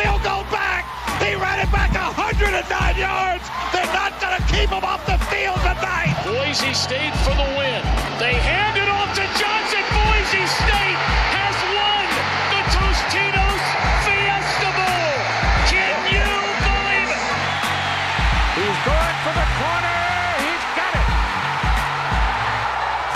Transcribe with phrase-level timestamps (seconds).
[0.00, 0.88] field goal back.
[1.20, 2.40] He ran it back 109
[2.96, 3.44] yards.
[3.72, 6.16] They're not going to keep him off the field tonight.
[6.24, 7.84] Boise State for the win.
[8.16, 9.84] They hand it off to Johnson.
[9.92, 11.00] Boise State
[11.36, 12.04] has won
[12.48, 13.64] the Tostitos
[14.08, 15.12] Fiesta Bowl.
[15.68, 16.28] Can you
[16.64, 17.24] believe it?
[18.56, 20.00] He's going for the corner.
[20.48, 21.08] He's got it.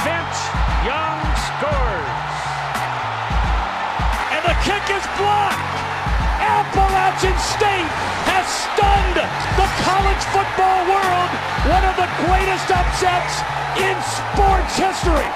[0.04, 0.38] Finch
[0.84, 2.36] Young scores.
[4.36, 5.73] And the kick is blocked.
[7.14, 7.86] Appalachian State
[8.26, 8.42] has
[8.74, 11.30] stunned the college football world.
[11.70, 13.38] One of the greatest upsets
[13.78, 15.30] in sports history.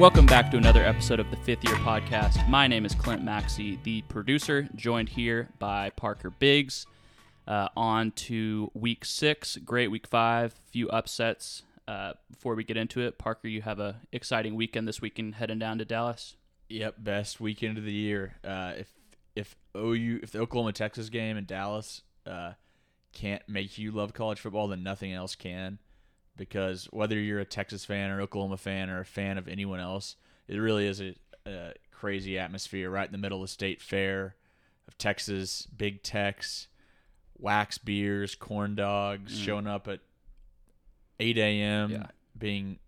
[0.00, 2.48] Welcome back to another episode of the Fifth Year Podcast.
[2.48, 6.86] My name is Clint Maxey, the producer, joined here by Parker Biggs.
[7.46, 11.62] Uh, on to week six, great week five, few upsets.
[11.86, 15.60] Uh, before we get into it, Parker, you have a exciting weekend this weekend, heading
[15.60, 16.34] down to Dallas.
[16.74, 18.34] Yep, best weekend of the year.
[18.42, 18.92] Uh, if
[19.36, 22.52] if OU if the Oklahoma Texas game in Dallas uh,
[23.12, 25.78] can't make you love college football, then nothing else can.
[26.36, 30.16] Because whether you're a Texas fan or Oklahoma fan or a fan of anyone else,
[30.48, 31.14] it really is a,
[31.46, 34.34] a crazy atmosphere right in the middle of the State Fair
[34.88, 36.66] of Texas, Big Tex,
[37.38, 40.00] wax beers, corn dogs, showing up at
[41.20, 41.88] 8 a.m.
[41.88, 41.92] Mm.
[41.92, 42.06] Yeah.
[42.36, 42.78] being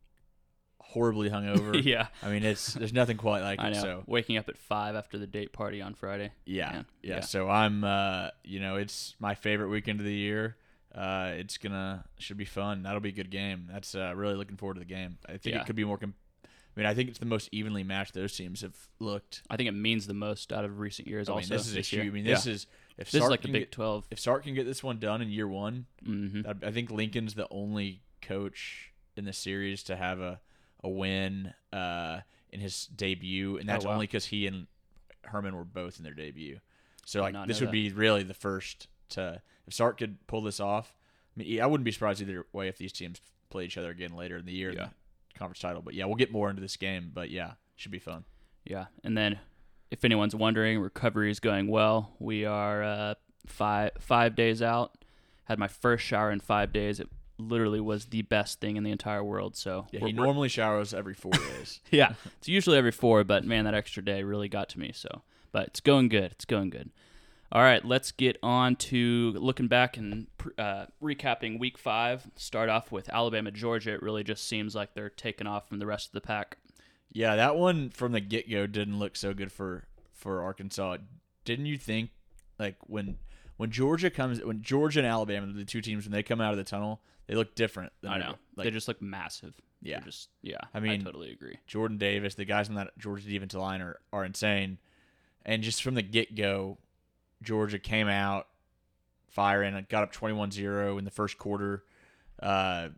[0.97, 1.83] horribly hungover.
[1.85, 3.75] yeah, I mean, it's there's nothing quite like I it.
[3.75, 3.83] know.
[3.83, 6.33] So Waking up at five after the date party on Friday.
[6.47, 7.21] yeah, Man, yeah, yeah.
[7.21, 10.57] So I'm, uh, you know, it's my favorite weekend of the year.
[10.95, 12.83] Uh, it's gonna should be fun.
[12.85, 13.69] That'll be a good game.
[13.71, 15.19] That's uh, really looking forward to the game.
[15.27, 15.61] I think Yeah.
[15.61, 15.99] it could be more.
[15.99, 19.43] Com- I mean, I think it's the most evenly matched those teams have looked.
[19.49, 21.29] I think it means the most out of recent years.
[21.29, 22.07] I mean, also, this is a huge.
[22.07, 22.35] I mean, Yeah.
[22.35, 22.67] this is
[22.99, 24.07] if this is like the Big get- Twelve.
[24.11, 27.35] If Sark can get this one done in year one, hmm that- I think Lincoln's
[27.35, 30.41] the only coach in the series to have a
[30.83, 32.21] a win uh,
[32.51, 33.95] in his debut, and that's Oh, wow.
[33.95, 34.67] only because he and
[35.25, 36.61] Herman were both in their debut.
[37.05, 37.73] So like this would that.
[37.73, 40.95] be really the first to if Sark could pull this off.
[41.37, 43.21] I mean, I wouldn't be surprised either way if these teams
[43.51, 44.91] play each other again later in the year in the
[45.39, 45.83] conference title.
[45.83, 47.11] But yeah, we'll get more into this game.
[47.15, 48.25] But yeah, should be fun.
[48.65, 49.39] Yeah, and then
[49.91, 52.15] if anyone's wondering, recovery is going well.
[52.19, 53.15] We are uh,
[53.47, 54.97] five five days out.
[55.45, 56.99] Had my first shower in five days.
[56.99, 59.57] It literally was the best thing in the entire world.
[59.57, 61.81] So Yeah, he normally showers every four days.
[61.91, 64.93] yeah, it's usually every four, but man, that extra day really got to me.
[64.95, 66.33] So, but it's going good.
[66.33, 66.91] It's going good.
[67.53, 70.27] All right, let's get on to looking back and
[70.59, 72.29] uh, recapping week five.
[72.35, 73.95] Start off with Alabama, Georgia.
[73.95, 76.59] It really just seems like they're taking off from the rest of the pack.
[77.13, 80.99] Yeah, that one from the get go didn't look so good for for Arkansas.
[81.45, 82.11] Didn't you think
[82.59, 83.19] like when
[83.57, 86.59] when Georgia comes when Georgia and Alabama, the two teams when they come out of
[86.59, 87.93] the tunnel, they look different.
[88.03, 88.35] Than I know.
[88.57, 89.55] Like they just look massive.
[89.83, 89.97] Yeah.
[89.99, 90.59] They're just yeah.
[90.75, 91.59] I mean- I totally agree.
[91.67, 94.79] Jordan Davis, the guys on that Georgia defensive line are, are insane.
[95.45, 96.79] And just from the get go,
[97.43, 98.49] Georgia came out
[99.29, 101.85] firing and got up 21-0 in the first quarter.
[102.43, 102.89] Uh,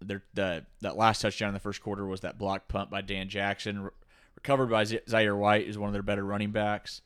[0.00, 3.28] their the that last touchdown in the first quarter was that block punt by Dan
[3.28, 3.90] Jackson, re-
[4.34, 7.02] recovered by Z- Zamir White, who's one of their better running backs.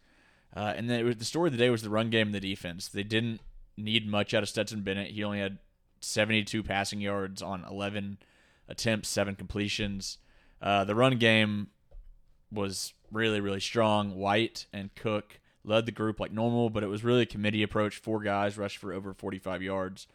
[0.56, 2.34] Uh, and then it was the story of the day was the run game and
[2.34, 2.88] the defense.
[2.88, 3.40] They didn't
[3.76, 5.10] need much out of Stetson Bennett.
[5.10, 5.58] He only had
[6.00, 8.18] 72 passing yards on 11
[8.68, 10.18] attempts, seven completions.
[10.60, 11.68] Uh, the run game
[12.50, 14.14] was really, really strong.
[14.16, 17.96] White and Cook led the group like normal, but it was really a committee approach.
[17.96, 20.06] Four guys rushed for over 45 yards.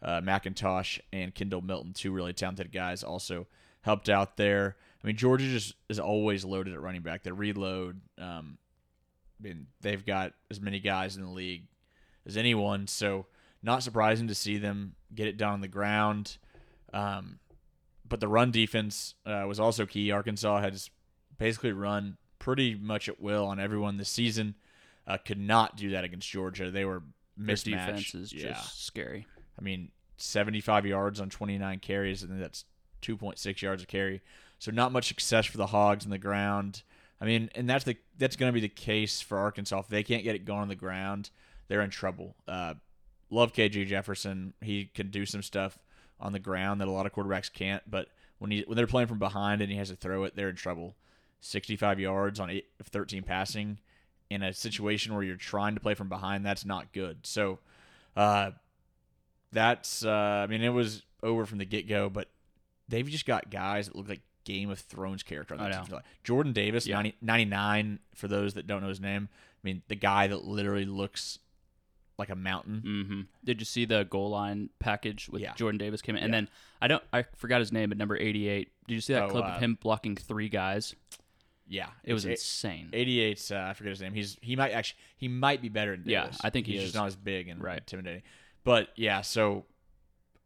[0.00, 3.46] Uh, McIntosh and Kendall Milton, two really talented guys, also
[3.82, 4.76] helped out there.
[5.02, 7.22] I mean, Georgia just is always loaded at running back.
[7.22, 8.00] They reload.
[8.16, 8.58] Um,
[9.40, 11.64] I mean, they've got as many guys in the league
[12.26, 13.26] as anyone, so
[13.62, 16.38] not surprising to see them get it done on the ground.
[16.92, 17.38] Um,
[18.08, 20.10] but the run defense uh, was also key.
[20.10, 20.90] Arkansas has
[21.38, 24.54] basically run pretty much at will on everyone this season.
[25.06, 26.70] Uh, could not do that against Georgia.
[26.70, 27.02] They were
[27.36, 28.12] Their mismatched.
[28.12, 29.26] defense is just scary.
[29.58, 32.64] I mean, 75 yards on 29 carries, and that's
[33.02, 34.20] 2.6 yards a carry.
[34.58, 36.82] So not much success for the Hogs on the ground.
[37.20, 39.80] I mean, and that's the that's going to be the case for Arkansas.
[39.80, 41.30] If they can't get it going on the ground,
[41.68, 42.36] they're in trouble.
[42.46, 42.74] Uh,
[43.30, 44.54] love KJ Jefferson.
[44.60, 45.78] He can do some stuff
[46.20, 47.82] on the ground that a lot of quarterbacks can't.
[47.88, 48.08] But
[48.38, 50.56] when he when they're playing from behind and he has to throw it, they're in
[50.56, 50.94] trouble.
[51.40, 53.78] 65 yards on eight of 13 passing
[54.28, 57.18] in a situation where you're trying to play from behind, that's not good.
[57.24, 57.60] So,
[58.16, 58.50] uh,
[59.52, 62.28] that's uh, I mean it was over from the get go, but
[62.88, 65.98] they've just got guys that look like Game of Thrones character on that team.
[66.24, 66.96] Jordan Davis, Yeah.
[66.96, 69.28] 90, 99 for those that don't know his name.
[69.32, 71.38] I mean the guy that literally looks
[72.18, 72.80] like a mountain.
[72.80, 75.54] hmm Did you see the goal line package with Yeah.
[75.54, 76.24] Jordan Davis came in?
[76.24, 76.48] And then
[76.82, 78.68] I don't, I forgot his name, but number 88.
[78.88, 80.94] Did you see that Oh, clip uh, of him blocking three guys?
[81.68, 82.88] Yeah, It was It's insane.
[82.92, 84.14] 88's uh, I forget his name.
[84.14, 86.36] He's he might actually he might be better than Davis.
[86.40, 86.86] Yeah, I think he he's is.
[86.88, 87.78] just not as big and Right.
[87.78, 88.22] intimidating.
[88.64, 89.64] But yeah, so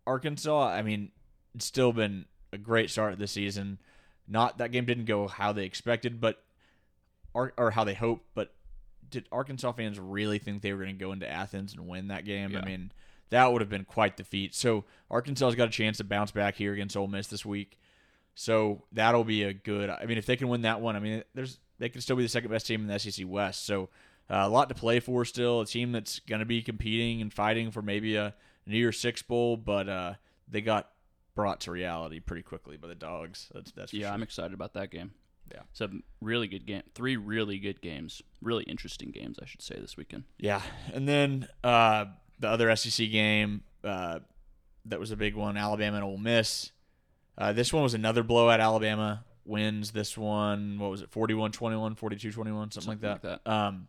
[0.07, 1.11] Arkansas, I mean,
[1.55, 3.79] it's still been a great start this season.
[4.29, 6.43] Not that game didn't go how they expected, but
[7.35, 8.53] or, or how they hoped, but
[9.12, 12.25] did Arkansas fans really think they were going to go into Athens and win that
[12.25, 12.50] game?
[12.50, 12.61] Yeah.
[12.61, 12.91] I mean,
[13.31, 14.55] that would have been quite the feat.
[14.55, 17.79] So Arkansas's got a chance to bounce back here against Ole Miss this week.
[18.35, 19.91] So that'll be a good.
[19.91, 22.23] I mean, if they can win that one, I mean, there's they could still be
[22.23, 23.67] the second best team in the SEC West.
[23.67, 23.91] So
[24.31, 25.61] uh, a lot to play for still.
[25.61, 28.35] A team that's going to be competing and fighting for maybe a
[28.67, 30.14] New Year's Six bowl, but uh,
[30.49, 30.91] they got
[31.35, 33.49] brought to reality pretty quickly by the dogs.
[33.55, 34.14] That's that's Yeah, sure.
[34.14, 35.12] I'm excited about that game.
[35.52, 35.87] Yeah.
[35.87, 35.90] A
[36.20, 36.82] really good game.
[36.94, 38.22] Three really good games.
[38.40, 40.25] Really interesting games, I should say, this weekend.
[40.38, 40.62] Yeah,
[40.93, 42.06] and then uh,
[42.38, 44.20] the other SEC game uh,
[44.87, 46.72] that was a big one, Alabama and Ole Miss.
[47.37, 48.60] Uh, this one was another blowout.
[48.60, 50.78] Alabama wins this one.
[50.78, 51.10] What was it?
[51.10, 53.10] 41-21, 42-21, something, like that.
[53.25, 53.50] like that.
[53.50, 53.88] Um,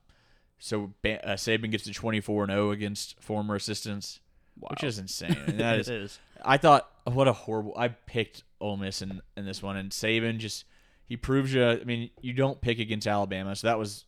[0.60, 4.20] so ba- uh, Saban gets to 24 and 0 against former assistants,
[4.58, 5.38] which is insane.
[5.48, 6.20] And that It is, is.
[6.44, 7.74] I thought, what a horrible.
[7.78, 10.66] I picked Ole Miss in, in this one, and Saban just
[11.06, 11.66] he proves you.
[11.66, 14.06] I mean, you don't pick against Alabama, so that was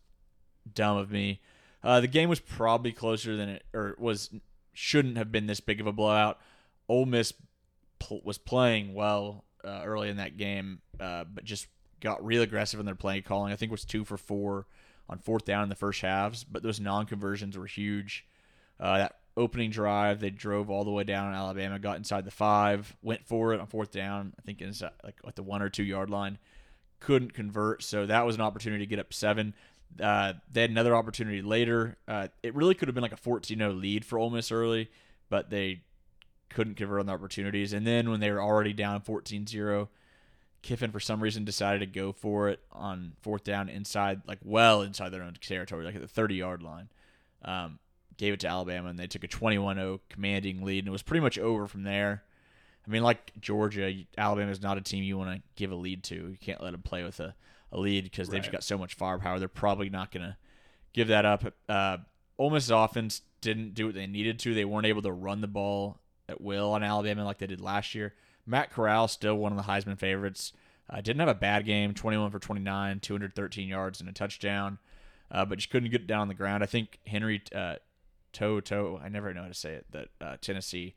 [0.74, 1.42] dumb of me.
[1.84, 4.30] Uh, the game was probably closer than it, or was
[4.74, 6.40] shouldn't have been this big of a blowout.
[6.90, 7.34] Ole Miss
[8.00, 11.68] pl- was playing well uh, early in that game, uh, but just
[12.00, 13.54] got real aggressive in their play calling.
[13.54, 14.66] I think it was two for four
[15.10, 18.26] on fourth down in the first halves, but those non conversions were huge.
[18.80, 22.96] Uh, that opening drive, they drove all the way down Alabama, got inside the five,
[23.02, 24.34] went for it on fourth down.
[24.40, 26.38] I think inside like at the one or two yard line,
[27.06, 27.84] couldn't convert.
[27.84, 29.54] So that was an opportunity to get up seven.
[30.02, 31.98] Uh, they had another opportunity later.
[32.08, 34.90] Uh, it really could have been like a 14-0 lead for Ole Miss early,
[35.30, 35.84] but they
[36.50, 37.74] couldn't convert on the opportunities.
[37.74, 39.88] And then when they were already down 14-0,
[40.64, 44.82] Kiffin for some reason decided to go for it on fourth down inside, like well
[44.82, 46.90] inside their own territory, like at the 30 yard line.
[47.44, 47.78] Um,
[48.18, 51.22] gave it to Alabama, and they took a 21-0 commanding lead, and it was pretty
[51.22, 52.24] much over from there.
[52.86, 56.04] I mean, like Georgia, Alabama is not a team you want to give a lead
[56.06, 56.16] to.
[56.16, 57.36] You can't let them play with a,
[57.72, 59.40] a lead because they've just got so much firepower.
[59.40, 60.38] They're probably not going to
[60.94, 61.54] give that up.
[61.68, 61.98] Uh,
[62.38, 64.54] Ole Miss's offense didn't do what they needed to.
[64.54, 67.96] They weren't able to run the ball at will on Alabama like they did last
[67.96, 68.14] year.
[68.46, 70.54] Matt Corral, still one of the Heisman favorites,
[70.90, 74.78] uh, didn't have a bad game 21 for 29, 213 yards, and a touchdown,
[75.32, 76.64] uh, but just couldn't get it down on the ground.
[76.64, 77.76] I think Henry uh,
[78.34, 80.96] Toe Toe, I never know how to say it, that uh, Tennessee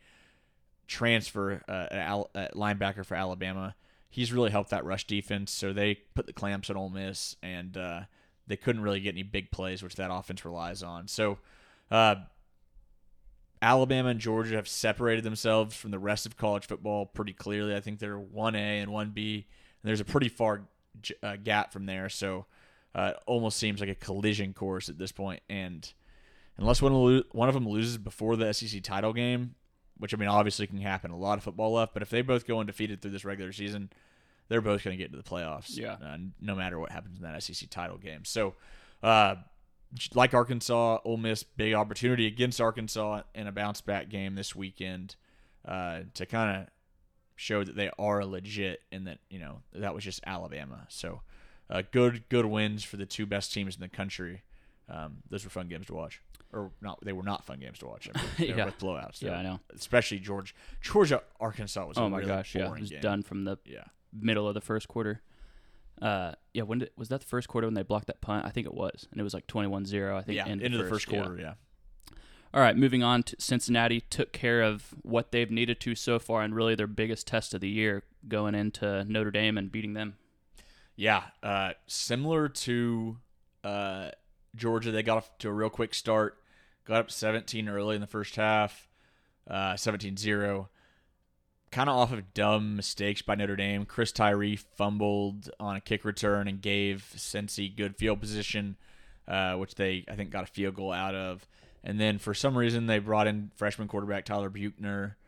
[0.88, 3.76] transfer uh, at Al- linebacker for Alabama.
[4.10, 5.52] He's really helped that rush defense.
[5.52, 8.00] So they put the clamps on Ole Miss, and uh,
[8.46, 11.06] they couldn't really get any big plays, which that offense relies on.
[11.06, 11.38] So
[11.90, 12.16] uh,
[13.60, 17.76] Alabama and Georgia have separated themselves from the rest of college football pretty clearly.
[17.76, 19.46] I think they're one A and one B,
[19.82, 20.62] and there's a pretty far
[21.00, 22.08] j- uh, gap from there.
[22.08, 22.46] So
[22.94, 25.42] uh, it almost seems like a collision course at this point.
[25.50, 25.92] And
[26.56, 29.54] unless one, one of them loses before the SEC title game,
[29.98, 31.92] which I mean obviously can happen, a lot of football left.
[31.94, 33.90] But if they both go undefeated through this regular season,
[34.48, 35.76] they're both going to get to the playoffs.
[35.76, 35.96] Yeah.
[36.04, 38.24] uh, no matter what happens in that SEC title game.
[38.24, 38.54] So.
[39.02, 39.36] Uh,
[40.14, 45.16] like Arkansas, Ole Miss, big opportunity against Arkansas in a bounce back game this weekend
[45.64, 46.68] uh, to kind of
[47.36, 50.86] show that they are legit and that you know that was just Alabama.
[50.88, 51.22] So
[51.70, 54.42] uh, good good wins for the two best teams in the country.
[54.88, 56.98] Um, those were fun games to watch, or not?
[57.04, 58.08] They were not fun games to watch.
[58.14, 58.64] I mean, they Yeah.
[58.64, 59.20] were both blowouts.
[59.22, 59.60] Yeah, I know.
[59.74, 61.96] Especially Georgia, Georgia, Arkansas was.
[61.96, 63.00] a Oh my really gosh, yeah, it was game.
[63.00, 65.20] done from the Yeah, middle of the first quarter.
[66.00, 68.46] Uh, yeah, when did, was that the first quarter when they blocked that punt?
[68.46, 70.36] I think it was, and it was like 21-0, I think.
[70.36, 71.22] yeah, end into the first yeah.
[71.22, 71.40] quarter.
[71.40, 71.54] Yeah.
[72.54, 76.42] All right, moving on to Cincinnati took care of what they've needed to so far,
[76.42, 80.16] and really their biggest test of the year going into Notre Dame and beating them.
[80.96, 83.18] Yeah, uh, similar to
[83.64, 84.10] uh,
[84.54, 86.38] Georgia, they got off to a real quick start.
[86.84, 88.88] Got up 17 early in the first half,
[89.48, 90.68] uh, 17-0.
[91.70, 93.84] Kind of off of dumb mistakes by Notre Dame.
[93.84, 98.76] Chris Tyree fumbled on a kick return and gave Cincy good field position,
[99.26, 101.46] uh, which they I think got a field goal out of.
[101.84, 105.18] And then for some reason they brought in freshman quarterback Tyler Buchner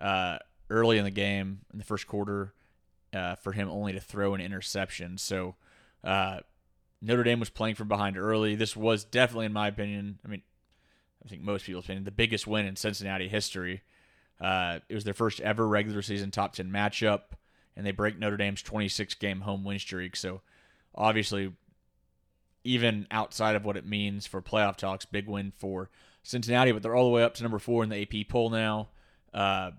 [0.00, 0.38] uh,
[0.70, 2.54] early in the game in the first quarter
[3.12, 5.18] uh, for him only to throw an interception.
[5.18, 5.56] So
[6.04, 6.40] uh,
[7.02, 8.54] Notre Dame was playing from behind early.
[8.54, 10.42] This was definitely, in my opinion, I mean,
[11.24, 13.82] I think most people's opinion, the biggest win in Cincinnati history.
[14.40, 17.20] Uh, it was their first ever regular season top 10 matchup,
[17.76, 20.16] and they break Notre Dame's 26 game home win streak.
[20.16, 20.40] So
[20.94, 21.52] obviously,
[22.64, 25.90] even outside of what it means for playoff talks, big win for
[26.22, 28.88] Cincinnati, but they're all the way up to number four in the AP poll now.
[29.32, 29.72] Uh,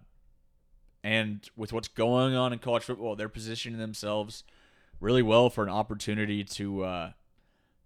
[1.03, 4.43] and with what's going on in college football, they're positioning themselves
[5.01, 7.11] really well for an opportunity to uh,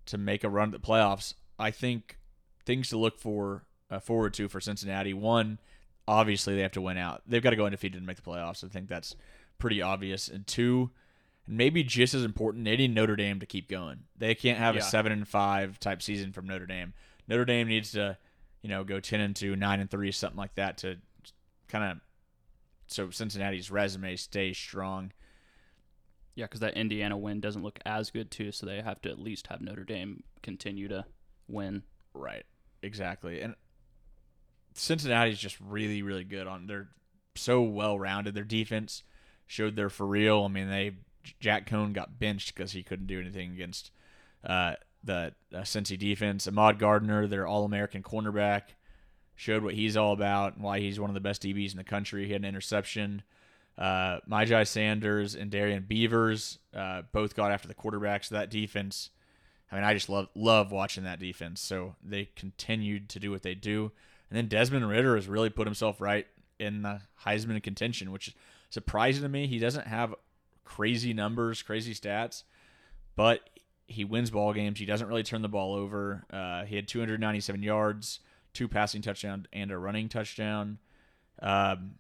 [0.06, 1.34] to make a run at the playoffs.
[1.58, 2.20] I think
[2.66, 5.14] things to look for uh, forward to for Cincinnati.
[5.14, 5.58] One,
[6.08, 7.24] obviously they have to win out.
[7.26, 8.64] They've got to go undefeated and make the playoffs.
[8.64, 9.16] I think that's
[9.58, 10.28] pretty obvious.
[10.28, 10.92] And two,
[11.48, 14.04] and maybe just as important, they need Notre Dame to keep going.
[14.18, 14.82] They can't have Yeah.
[14.82, 16.94] a seven and five type season from Notre Dame.
[17.28, 18.18] Notre Dame needs to,
[18.62, 20.98] you know, go ten and two, nine and three, something like that to
[21.70, 21.98] kind of
[22.88, 25.12] so Cincinnati's resume stays strong.
[26.36, 29.20] Yeah, because that Indiana win doesn't look as good too, so they have to at
[29.20, 31.06] least have Notre Dame continue to
[31.48, 31.84] win.
[32.14, 32.44] Right.
[32.84, 33.42] Exactly.
[33.42, 33.56] And
[34.74, 36.68] Cincinnati's just really, really good on.
[36.68, 36.90] They're
[37.36, 38.36] so well rounded.
[38.36, 39.04] Their defense
[39.48, 40.44] showed they're for real.
[40.44, 40.98] I mean, they
[41.40, 43.92] Jack Coan got benched because he couldn't do anything against
[44.44, 44.74] uh,
[45.04, 46.48] the uh, Cincy defense.
[46.48, 48.62] Ahmad Gardner, their All American cornerback,
[49.36, 51.84] showed what he's all about and why he's one of the best DBs in the
[51.84, 52.26] country.
[52.26, 53.24] He had an interception.
[53.78, 58.26] Uh, Myjai Sanders and Darrian Beavers uh, both got after the quarterbacks.
[58.26, 59.10] So that defense,
[59.72, 61.62] I mean, I just love love watching that defense.
[61.62, 63.92] So they continued to do what they do,
[64.30, 66.26] and then Desmond Ridder has really put himself right
[66.60, 68.34] in the Heisman contention, which is
[68.70, 69.48] surprising to me.
[69.48, 70.16] He doesn't have
[70.64, 72.44] crazy numbers, crazy stats,
[73.16, 73.42] but
[73.88, 74.80] he wins ball games.
[74.80, 76.26] He doesn't really turn the ball over.
[76.32, 78.20] Uh, he had 297 yards,
[78.54, 80.80] two passing touchdowns, and a running touchdown.
[81.42, 81.96] Um,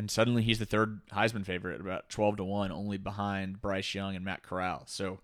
[0.00, 4.16] and suddenly he's the third Heisman favorite, about 12 to 1, only behind Bryce Young
[4.16, 4.84] and Matt Corral.
[4.86, 5.20] So,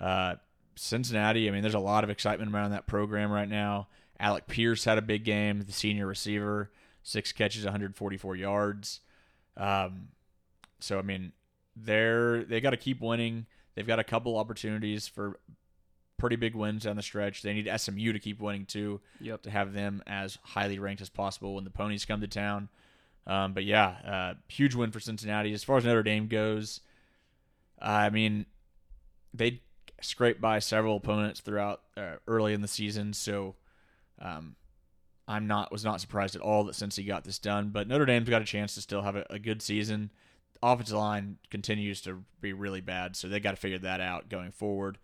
[0.00, 0.34] uh,
[0.74, 3.86] Cincinnati, I mean, there's a lot of excitement around that program right now.
[4.18, 6.72] Alec Pierce had a big game, the senior receiver,
[7.04, 9.00] six catches, 144 yards.
[9.56, 10.08] Um,
[10.80, 11.30] so, I mean,
[11.76, 13.46] they're they got to keep winning.
[13.76, 15.38] They've got a couple opportunities for
[16.16, 17.42] pretty big wins down the stretch.
[17.42, 19.42] They need SMU to keep winning too Yep.
[19.42, 22.68] to have them as highly ranked as possible when the ponies come to town.
[23.28, 25.52] Um, but yeah, uh, huge win for Cincinnati.
[25.52, 26.80] As far as Notre Dame goes,
[27.80, 28.46] I mean,
[29.34, 29.60] they
[30.00, 33.56] scraped by several opponents throughout uh, early in the season, so
[34.20, 34.56] um,
[35.26, 37.68] I'm not was not surprised at all that Cincy got this done.
[37.68, 40.10] But Notre Dame's got a chance to still have a, a good season.
[40.62, 44.50] Offensive line continues to be really bad, so they got to figure that out going
[44.50, 44.98] forward.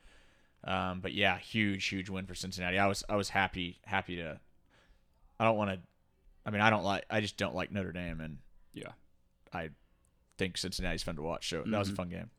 [0.64, 2.78] Um, but yeah, huge, huge win for Cincinnati.
[2.78, 4.40] I was I was happy happy to.
[5.38, 5.78] I don't want to.
[6.46, 7.04] I mean, I don't like.
[7.10, 8.38] I just don't like Notre Dame, and
[8.72, 8.92] Yeah.
[9.52, 9.70] I
[10.36, 11.48] think Cincinnati's fun to watch.
[11.48, 11.96] So that was a Mhm.
[11.96, 12.30] fun game.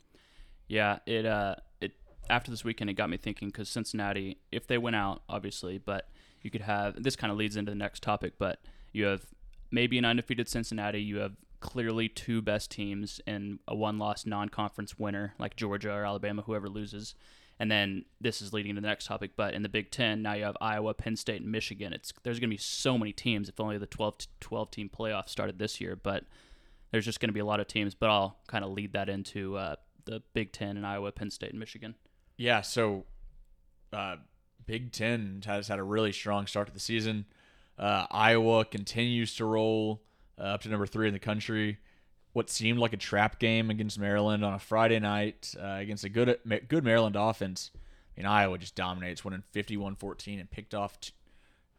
[0.67, 1.93] Yeah, it uh it
[2.29, 6.09] after this weekend it got me thinking because Cincinnati, if they went out, obviously, but
[6.41, 8.59] you could have this kind of leads into the next topic, but
[8.91, 9.25] you have
[9.71, 15.33] maybe an undefeated Cincinnati, you have clearly two best teams and a one-loss non-conference winner
[15.39, 17.15] like Georgia or Alabama, whoever loses.
[17.59, 20.33] And then this is leading to the next topic, but in the Big Ten, now
[20.33, 21.93] you have Iowa, Penn State, and Michigan.
[21.93, 23.47] It's there's going to be so many teams.
[23.47, 26.25] If only the 12, t- 12 team playoff started this year, but
[26.91, 27.95] there's just going to be a lot of teams.
[27.95, 31.51] But I'll kind of lead that into uh, the Big Ten and Iowa, Penn State,
[31.51, 31.95] and Michigan.
[32.38, 33.05] Yeah, so
[33.93, 34.17] uh,
[34.65, 37.25] Big Ten has had a really strong start to the season.
[37.77, 40.01] Uh, Iowa continues to roll
[40.39, 41.77] uh, up to number three in the country.
[42.35, 46.09] What seemed like a trap game against Maryland on a Friday night uh, against a
[46.09, 46.37] good
[46.67, 47.71] good Maryland offense.
[47.73, 50.99] I mean, Iowa just dominates, winning 51-14 and picked off.
[50.99, 51.13] T-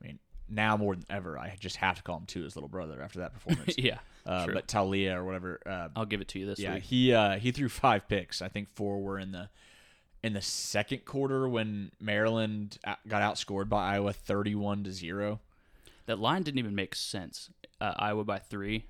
[0.01, 2.71] I mean, now more than ever, I just have to call him to his little
[2.71, 3.75] brother after that performance.
[3.79, 4.55] yeah, uh, true.
[4.55, 6.85] but Taulia or whatever, uh, I'll give it to you this yeah, week.
[6.85, 8.41] he uh, he threw five picks.
[8.41, 9.51] I think four were in the
[10.23, 15.41] in the second quarter when Maryland got outscored by Iowa thirty-one to zero.
[16.07, 17.51] That line didn't even make sense.
[17.79, 18.87] Uh, Iowa by three.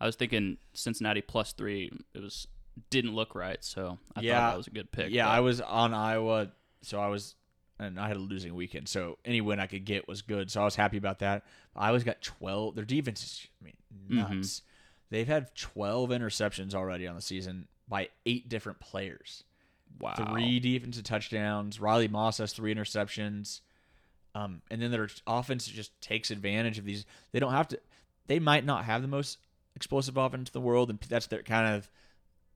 [0.00, 1.92] I was thinking Cincinnati plus three.
[2.14, 2.46] It was
[2.88, 4.38] didn't look right, so I Yeah.
[4.40, 5.12] thought that was a good pick.
[5.12, 6.50] yeah, but- I was on Iowa,
[6.82, 7.34] so I was,
[7.78, 8.88] and I had a losing weekend.
[8.88, 10.50] So any win I could get was good.
[10.50, 11.44] So I was happy about that.
[11.76, 12.74] Iowa's got twelve.
[12.76, 13.76] Their defense is, I mean,
[14.22, 14.36] Mm-hmm.
[14.36, 14.62] nuts.
[15.10, 19.44] They've had twelve interceptions already on the season by eight different players.
[19.98, 20.14] wow.
[20.14, 21.78] three defensive touchdowns.
[21.80, 23.60] Riley Moss has three interceptions.
[24.34, 27.04] Um, and then their offense just takes advantage of these.
[27.32, 27.80] They don't have to.
[28.28, 29.38] They might not have the most
[29.80, 31.90] explosive offense in the world, and that's their kind of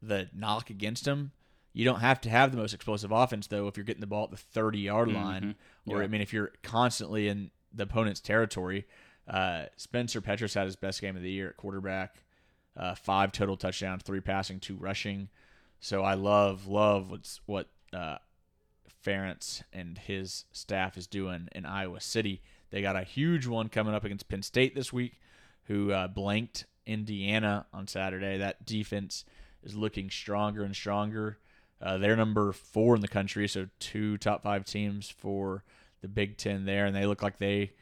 [0.02, 1.32] the knock against them.
[1.72, 4.24] You don't have to have the most explosive offense though if you're getting the ball
[4.24, 5.54] at the 30 yard line,
[5.86, 6.04] or Yeah.
[6.04, 8.86] I mean if you're constantly in the opponent's territory.
[9.26, 12.22] Uh, Spencer Petras had his best game of the year at quarterback.
[12.76, 15.28] Uh, five total touchdowns, three passing, two rushing.
[15.80, 18.18] So I love love what's what uh,
[19.04, 22.42] Ferentz and his staff is doing in Iowa City.
[22.70, 25.20] They got a huge one coming up against Penn State this week,
[25.64, 28.38] who uh, blanked Indiana on Saturday.
[28.38, 29.24] That defense
[29.62, 31.38] is looking stronger and stronger.
[31.80, 35.64] Uh, they're number four in the country, so two top five teams for
[36.00, 37.72] the Big Ten there, and they look like they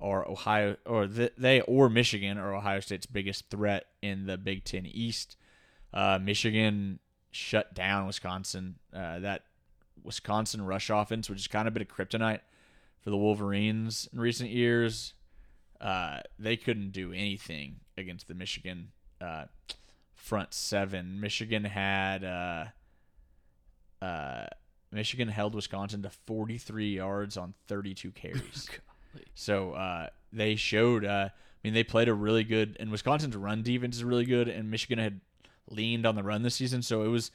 [0.00, 4.64] are Ohio or th- they or Michigan are Ohio State's biggest threat in the Big
[4.64, 5.36] Ten East.
[5.92, 6.98] Uh, Michigan
[7.30, 8.76] shut down Wisconsin.
[8.92, 9.44] Uh, that
[10.02, 12.40] Wisconsin rush offense, which is kind of been a kryptonite
[13.00, 15.14] for the Wolverines in recent years.
[15.80, 18.88] Uh, they couldn't do anything against the Michigan
[19.20, 19.44] uh,
[20.14, 21.20] front seven.
[21.20, 22.64] Michigan had uh,
[24.02, 24.46] uh,
[24.92, 28.68] Michigan held Wisconsin to 43 yards on 32 carries.
[29.34, 31.04] so uh, they showed.
[31.04, 34.48] Uh, I mean, they played a really good, and Wisconsin's run defense is really good,
[34.48, 35.20] and Michigan had
[35.68, 37.32] leaned on the run this season, so it was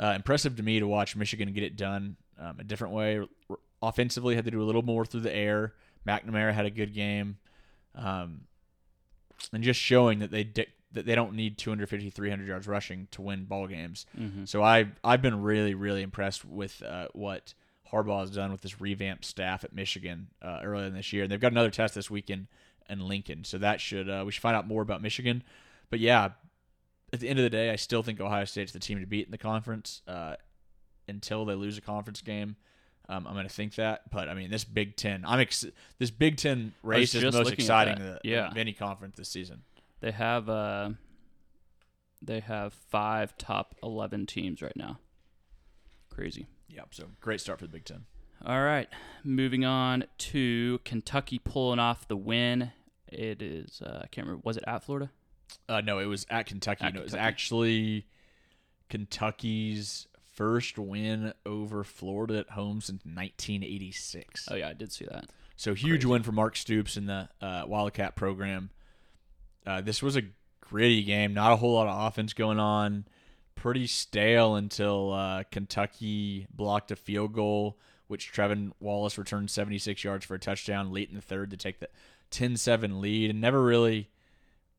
[0.00, 3.20] uh, impressive to me to watch Michigan get it done um, a different way.
[3.82, 5.74] Offensively, had to do a little more through the air.
[6.06, 7.38] McNamara had a good game,
[7.94, 8.42] um,
[9.52, 10.44] and just showing that they
[10.92, 14.06] that they don't need 250, 300 yards rushing to win ball games.
[14.18, 14.44] Mm-hmm.
[14.44, 17.54] So I I've been really really impressed with uh, what
[17.92, 21.22] Harbaugh has done with this revamped staff at Michigan uh, earlier in this year.
[21.22, 22.46] And they've got another test this weekend
[22.88, 25.42] in Lincoln, so that should uh, we should find out more about Michigan.
[25.90, 26.30] But yeah,
[27.12, 29.26] at the end of the day, I still think Ohio State's the team to beat
[29.26, 30.36] in the conference uh,
[31.06, 32.56] until they lose a conference game.
[33.10, 35.64] Um, I'm going to think that, but I mean, this Big Ten, I'm ex-
[35.98, 38.48] this Big Ten race is just most exciting the- Yeah.
[38.48, 39.62] of any conference this season.
[40.00, 40.90] They have uh,
[42.20, 44.98] they have five top eleven teams right now.
[46.10, 46.46] Crazy.
[46.68, 46.88] Yep.
[46.94, 48.04] So great start for the Big Ten.
[48.44, 48.88] All right,
[49.24, 52.72] moving on to Kentucky pulling off the win.
[53.08, 54.42] It is uh, I can't remember.
[54.44, 55.10] Was it at Florida?
[55.66, 56.84] Uh, no, it was at Kentucky.
[56.84, 58.06] At no, it was actually
[58.90, 60.07] Kentucky's
[60.38, 64.48] first win over Florida at home since 1986.
[64.48, 65.30] Oh yeah, I did see that.
[65.56, 68.70] So huge win for Mark Stoops in the uh, Wildcat program.
[69.66, 70.22] Uh, this was a
[70.60, 71.34] gritty game.
[71.34, 73.04] Not a whole lot of offense going on.
[73.56, 80.24] Pretty stale until uh, Kentucky blocked a field goal, which Trevin Wallace returned 76 yards
[80.24, 81.88] for a touchdown late in the third to take the
[82.30, 84.08] 10-7 lead, and never really,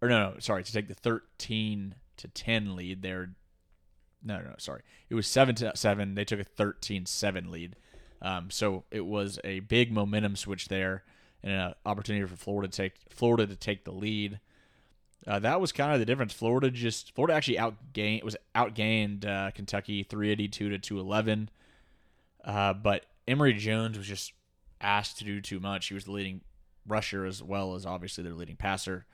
[0.02, 3.02] or no, no, sorry, to take the 13 to 10 lead.
[3.02, 3.32] There,
[4.24, 6.16] no, no, no, sorry, it was seven to seven.
[6.16, 7.76] They took a 13-7 lead.
[8.22, 11.04] Um, so it was a big momentum switch there,
[11.44, 14.40] and an opportunity for Florida to take Florida to take the lead.
[15.28, 16.34] Uh, that was kind of the difference.
[16.34, 21.50] Florida just Florida actually outgained was outgained uh, Kentucky three eighty two to two eleven,
[22.44, 24.34] uh, but Emory Jones was just
[24.82, 25.88] asked to do too much.
[25.88, 26.42] He was the leading
[26.88, 29.06] rusher as well as obviously their leading passer.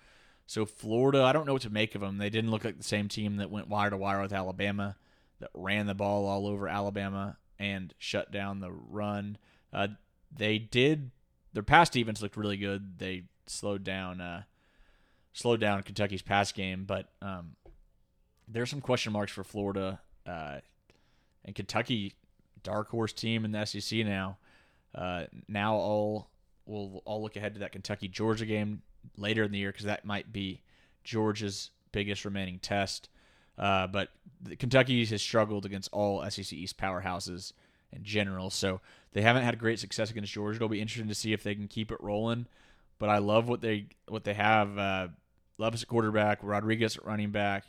[0.48, 2.18] So Florida, I don't know what to make of them.
[2.18, 4.96] They didn't look like the same team that went wire to wire with Alabama,
[5.40, 9.38] that ran the ball all over Alabama and shut down the run.
[9.74, 9.88] Uh,
[10.32, 11.12] they did
[11.54, 13.00] their pass defense looked really good.
[13.00, 14.44] They slowed down uh,
[15.34, 17.56] slowed down Kentucky's pass game, but um,
[18.48, 20.60] there's some question marks for Florida uh,
[21.44, 22.14] and Kentucky,
[22.62, 24.38] dark horse team in the SEC now.
[24.94, 26.30] Uh, now all
[26.66, 28.82] we'll all look ahead to that Kentucky Georgia game
[29.18, 30.62] later in the year because that might be
[31.04, 33.10] Georgia's biggest remaining test.
[33.58, 34.10] Uh, but
[34.60, 37.54] Kentucky has struggled against all SEC East powerhouses
[37.92, 38.82] in general, so
[39.14, 40.58] they haven't had great success against Georgia.
[40.58, 42.48] It'll be interesting to see if they can keep it rolling.
[43.00, 44.78] But I love what they what they have.
[44.78, 45.08] Uh,
[45.58, 47.66] Levis quarterback, Rodriguez at running back,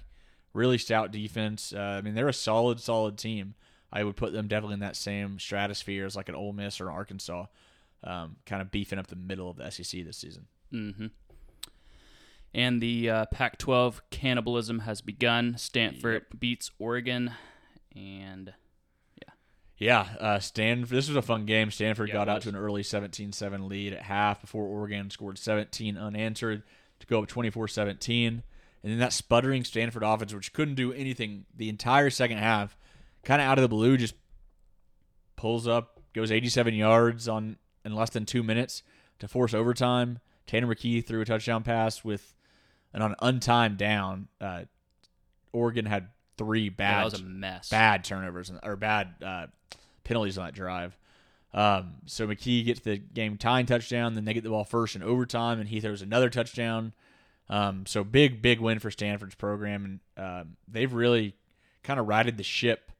[0.53, 1.73] really stout defense.
[1.73, 3.55] Uh, I mean, they're a solid, solid team.
[3.93, 6.91] I would put them definitely in that same stratosphere as like an Ole Miss or
[6.91, 7.47] Arkansas,
[8.03, 10.47] um, kind of beefing up the middle of the SEC this season.
[10.73, 11.07] Mm-hmm.
[12.57, 15.57] And the uh, Pac-12 cannibalism has begun.
[15.59, 17.33] Stanford beats Oregon,
[17.95, 18.55] and
[19.77, 20.97] Yeah, uh, Stanford.
[20.97, 21.71] This was a fun game.
[21.71, 25.99] Stanford Yeah, got out to an early 17-7 lead at half before Oregon scored 17
[25.99, 26.63] unanswered
[27.01, 28.27] to go up 24-17.
[28.29, 28.43] And
[28.83, 32.75] then that sputtering Stanford offense, which couldn't do anything the entire second half,
[33.23, 34.15] kind of out of the blue, just
[35.37, 38.83] pulls up, goes 87 yards on in less than two minutes
[39.19, 40.21] to force overtime.
[40.47, 42.33] Tanner McKee threw a touchdown pass with
[42.97, 44.27] an on untimed down.
[44.41, 44.63] Uh,
[45.53, 47.69] Oregon had three yeah, bad that was a mess.
[47.69, 49.47] bad turnovers and- or bad uh,
[50.03, 50.99] penalties on that drive.
[51.55, 55.03] Um, so McKee gets the game tying touchdown, then they get the ball first in
[55.03, 56.93] overtime, and he throws another touchdown.
[57.49, 61.35] Um, so big, big win for Stanford's program, and um, they've really
[61.83, 62.91] kind of righted the ship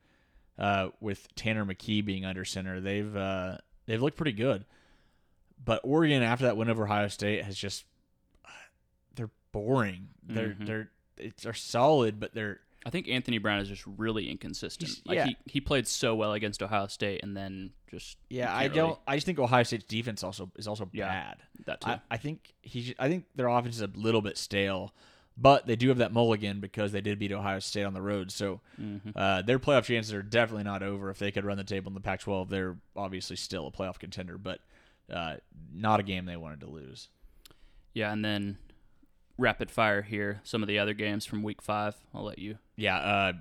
[0.59, 2.81] uh, with Tanner McKee being under center.
[2.81, 4.65] They've uh, they've looked pretty good,
[5.63, 7.85] but Oregon after that win over Ohio State has just
[9.65, 10.09] boring.
[10.25, 10.67] They're Mhm.
[10.67, 15.01] they're it's, they're solid, but they're I think Anthony Brown is just really inconsistent.
[15.07, 15.27] Like yeah.
[15.27, 18.91] he, he played so well against Ohio State, and then just Yeah, I don't.
[18.91, 21.43] really- I just think Ohio State's defense also is also Yeah, bad.
[21.65, 21.91] that too.
[21.91, 22.95] I, I think he.
[22.99, 24.95] I think their offense is a little bit stale,
[25.37, 28.31] but they do have that mulligan because they did beat Ohio State on the road.
[28.31, 29.11] So Mm-hmm.
[29.17, 31.11] uh, their playoff chances are definitely not over.
[31.11, 34.39] If they could run the table in the Pac-12, they're obviously still a playoff contender,
[34.39, 34.61] but
[35.13, 35.37] uh,
[35.73, 37.09] not a game they wanted to lose.
[37.95, 38.59] Yeah, and then
[39.39, 40.41] rapid fire here.
[40.45, 41.97] Some of the other games from Week Five.
[42.15, 42.59] I'll let you.
[42.77, 43.33] Yeah, uh,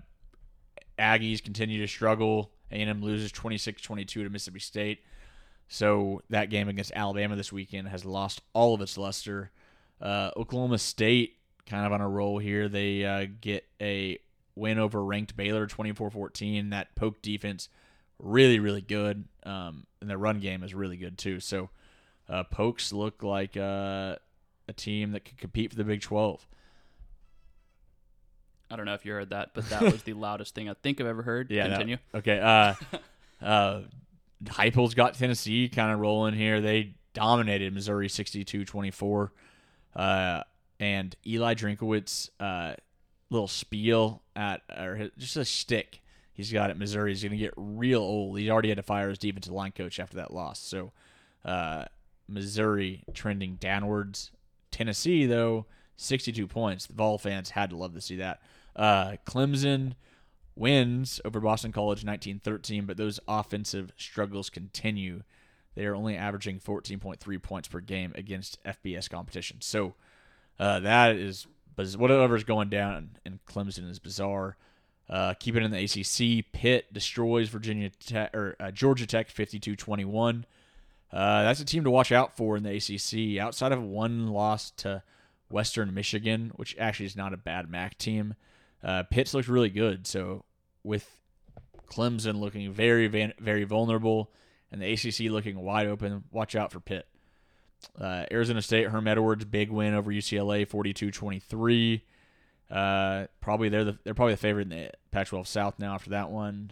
[1.00, 2.52] Aggies continue to struggle.
[2.72, 5.00] A&M loses 26-22 to Mississippi State.
[5.68, 9.52] So that game against Alabama this weekend has lost all of its luster.
[10.02, 12.70] Uh, Oklahoma State kind of on a roll here.
[12.70, 14.20] They uh, get a
[14.56, 16.72] win over ranked Baylor 24-14.
[16.72, 17.70] That Poke defense
[18.20, 21.40] really really good, um, and their run game is really good too.
[21.40, 21.70] So
[22.30, 24.16] uh, Pokes look like uh,
[24.67, 26.45] a team that could compete for the Big 12.
[28.69, 30.99] I don't know if you heard that, but that was the loudest thing I think
[30.99, 31.51] I've ever heard.
[31.51, 31.67] Yeah.
[31.67, 31.69] no.
[31.73, 31.97] Continue.
[32.15, 32.39] Okay.
[32.39, 32.73] Uh,
[33.45, 33.82] uh,
[34.43, 36.62] Heupel's got Tennessee kind of rolling here.
[36.62, 39.30] They dominated Missouri 62-24.
[39.95, 40.41] Uh,
[40.80, 42.73] and Eli Drinkwitz, uh,
[43.30, 46.01] little spiel at or just a stick
[46.36, 48.38] he's got at Missouri is going to get real old.
[48.38, 50.60] He already had to fire his defensive line coach after that loss.
[50.60, 50.91] So,
[51.43, 51.86] uh,
[52.28, 54.32] Missouri trending downwards.
[54.76, 56.86] Tennessee though, 62 points.
[56.86, 58.42] The Vol fans had to love to see that.
[58.76, 59.94] Uh, Clemson
[60.54, 65.24] wins over Boston College 1913, but those offensive struggles continue.
[65.76, 69.62] They are only averaging 14.3 points per game against FBS competition.
[69.62, 69.96] So
[70.60, 74.58] uh, that is biz- whatever's going down in Clemson is bizarre.
[75.10, 76.52] Uh, keep it in the ACC.
[76.52, 80.44] Pitt destroys Virginia Tech or uh, Georgia Tech 52-21.
[81.12, 83.39] Uh, that's a team to watch out for in the ACC.
[83.39, 85.04] Outside of one loss to
[85.50, 88.36] Western Michigan, which actually is not a bad MAC team,
[88.84, 90.08] uh, Pitt's looked really good.
[90.08, 90.44] So
[90.84, 91.10] with
[91.88, 94.32] Clemson looking very very vulnerable
[94.72, 97.08] and the ACC looking wide open, watch out for Pitt.
[98.00, 102.02] Uh, Arizona State, Herm Edwards, big win over UCLA, 42-23.
[102.70, 106.30] Uh, probably they're the, they're probably the favorite in the Pac-12 South now after that
[106.30, 106.72] one.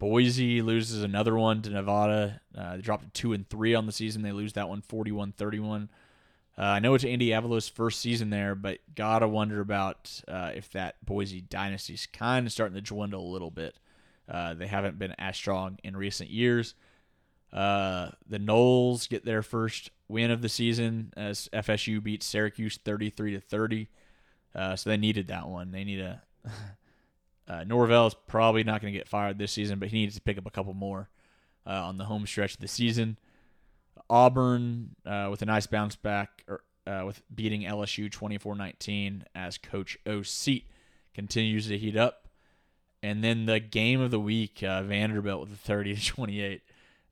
[0.00, 2.40] Boise loses another one to Nevada.
[2.56, 4.22] Uh, they dropped two and three on the season.
[4.22, 5.88] They lose that one 41-31.
[6.58, 10.70] Uh, I know it's Andy Avalos' first season there, but gotta wonder about uh, if
[10.72, 13.78] that Boise dynasty's kind of starting to dwindle a little bit.
[14.26, 16.74] Uh, they haven't been as strong in recent years.
[17.52, 23.34] Uh, the Noles get their first win of the season as FSU beats Syracuse 33
[23.34, 23.88] to 30.
[24.54, 25.72] Uh, so they needed that one.
[25.72, 26.22] They need a.
[27.50, 30.20] uh, Norvell is probably not going to get fired this season, but he needs to
[30.20, 31.08] pick up a couple more
[31.66, 33.18] uh, on the home stretch of the season.
[34.08, 39.98] Auburn uh, with a nice bounce back or, uh, with beating LSU 24-19 as Coach
[40.06, 40.22] O.
[40.22, 40.70] Seat
[41.12, 42.28] continues to heat up.
[43.02, 46.62] And then the game of the week, uh, Vanderbilt with a 30 to 28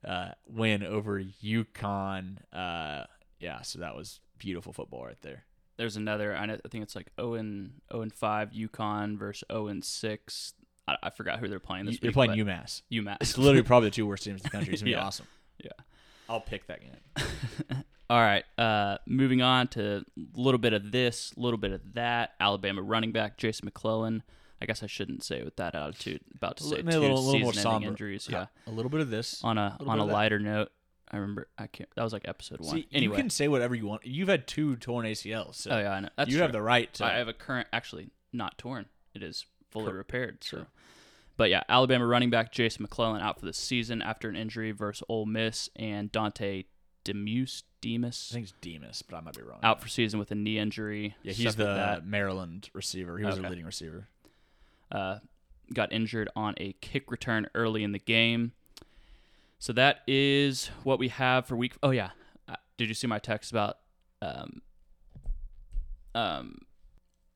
[0.07, 2.37] uh, win over UConn.
[2.53, 5.45] Yeah, so that was beautiful football right there.
[5.79, 6.35] There's another.
[6.35, 10.53] I think it's like 0 and 0 and 5 UConn versus 0 and 6.
[10.89, 12.15] I, I forgot who they're playing this You're week.
[12.15, 12.81] playing UMass.
[12.91, 13.15] UMass.
[13.21, 14.73] It's literally probably the two worst teams in the country.
[14.73, 15.25] It's gonna be awesome.
[15.63, 15.71] Yeah.
[16.27, 17.25] I'll pick that game.
[18.09, 18.43] All right.
[18.57, 20.03] Uh, moving on to a
[20.35, 22.31] little bit of this, a little bit of that.
[22.41, 24.21] Alabama running back Jason McClellan.
[24.61, 26.19] I guess I shouldn't say it with that attitude.
[26.35, 27.87] About to say two a little, little more somber.
[27.87, 28.27] injuries.
[28.29, 28.47] Yeah.
[28.67, 29.41] a little bit of this.
[29.45, 30.13] On a little on a of that.
[30.13, 30.71] lighter note,
[31.11, 31.89] I remember I can't.
[31.95, 32.69] That was like episode one.
[32.69, 33.15] See, anyway.
[33.17, 34.05] you can say whatever you want.
[34.05, 36.09] You've had two torn ACLs, so oh yeah, I know.
[36.17, 37.05] That's you have the right to.
[37.05, 38.85] I have a current, actually not torn.
[39.13, 40.43] It is fully Cor- repaired.
[40.43, 40.65] So,
[41.37, 45.03] but yeah, Alabama running back Jason McClellan out for the season after an injury versus
[45.09, 46.65] Ole Miss, and Dontay
[47.03, 49.59] Demus Demus I think it's Demus, but I might be wrong.
[49.63, 51.15] out for season with a knee injury.
[51.23, 52.01] Yeah, he's the.
[52.03, 53.17] Maryland receiver.
[53.17, 53.47] He was Okay.
[53.47, 54.07] a leading receiver.
[54.91, 55.19] uh,
[55.73, 58.53] got injured on a kick return early in the game.
[59.59, 61.75] So that is what we have for week.
[61.83, 62.11] Oh yeah,
[62.47, 63.77] Uh, did you see my text about?
[64.21, 64.61] Um,
[66.15, 66.61] um,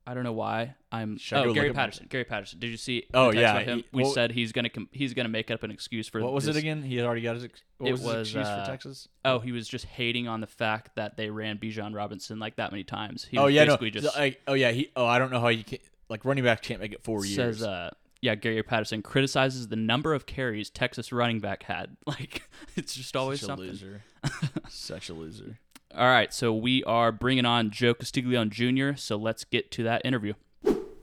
[0.06, 1.18] I don't know why I'm.
[1.18, 2.08] Should oh, Gary look at my- Patterson.
[2.10, 2.60] Gary Patterson.
[2.60, 3.06] Did you see?
[3.14, 6.08] Oh, yeah, he- we well- said he's gonna com- he's gonna make up an excuse
[6.10, 6.82] for What was it again?
[6.82, 7.44] He had already got his.
[7.46, 9.08] ex- What It was, his was, excuse uh, for Texas?
[9.26, 12.72] Oh, he was just hating on the fact that they ran Bijan Robinson like that
[12.72, 13.26] many times.
[13.26, 13.68] He oh yeah, no.
[13.78, 14.92] basically just like, oh yeah, he.
[14.96, 15.80] Oh, I don't know how you can.
[16.10, 17.36] Like running back can't make it four years.
[17.36, 17.92] says uh
[18.24, 22.44] yeah gary patterson criticizes the number of carries texas running back had like
[22.76, 24.04] it's just always Such a something loser.
[24.70, 25.60] Such a loser.
[25.96, 30.02] all right so we are bringing on joe castiglione jr so let's get to that
[30.06, 30.34] interview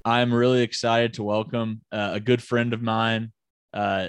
[0.04, 3.32] I'm really excited to welcome uh, a good friend of mine,
[3.74, 4.08] uh,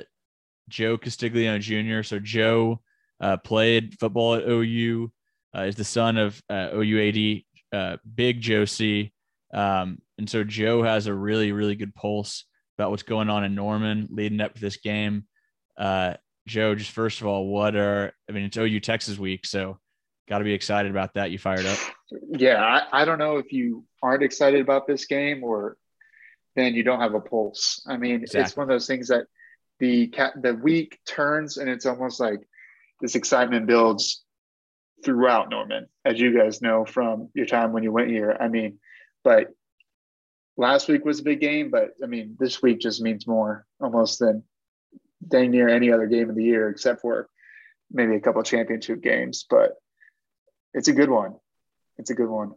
[0.69, 2.03] Joe Castiglione Jr.
[2.03, 2.79] So Joe
[3.19, 5.11] uh, played football at OU,
[5.55, 7.43] uh, is the son of uh, OUAD
[7.73, 9.11] uh, Big Joe C.
[9.53, 12.45] Um, and so Joe has a really, really good pulse
[12.81, 15.25] about what's going on in Norman leading up to this game.
[15.77, 16.15] Uh,
[16.47, 19.77] Joe, just first of all, what are I mean, it's OU Texas week, so
[20.27, 21.29] got to be excited about that.
[21.29, 21.77] You fired up?
[22.31, 25.77] Yeah, I, I don't know if you aren't excited about this game or
[26.55, 27.85] then you don't have a pulse.
[27.87, 29.27] I mean, it's one of those things that
[29.79, 32.39] the cat the week turns and it's almost like
[32.99, 34.23] this excitement builds
[35.05, 38.35] throughout Norman, as you guys know from your time when you went here.
[38.39, 38.79] I mean,
[39.23, 39.49] but
[40.61, 44.19] last week was a big game, but I mean, this week just means more almost
[44.19, 44.43] than
[45.27, 47.27] dang near any other game of the year, except for
[47.91, 49.45] maybe a couple championship games.
[49.49, 49.73] But
[50.73, 51.35] it's a good one.
[51.97, 52.53] It's a good one.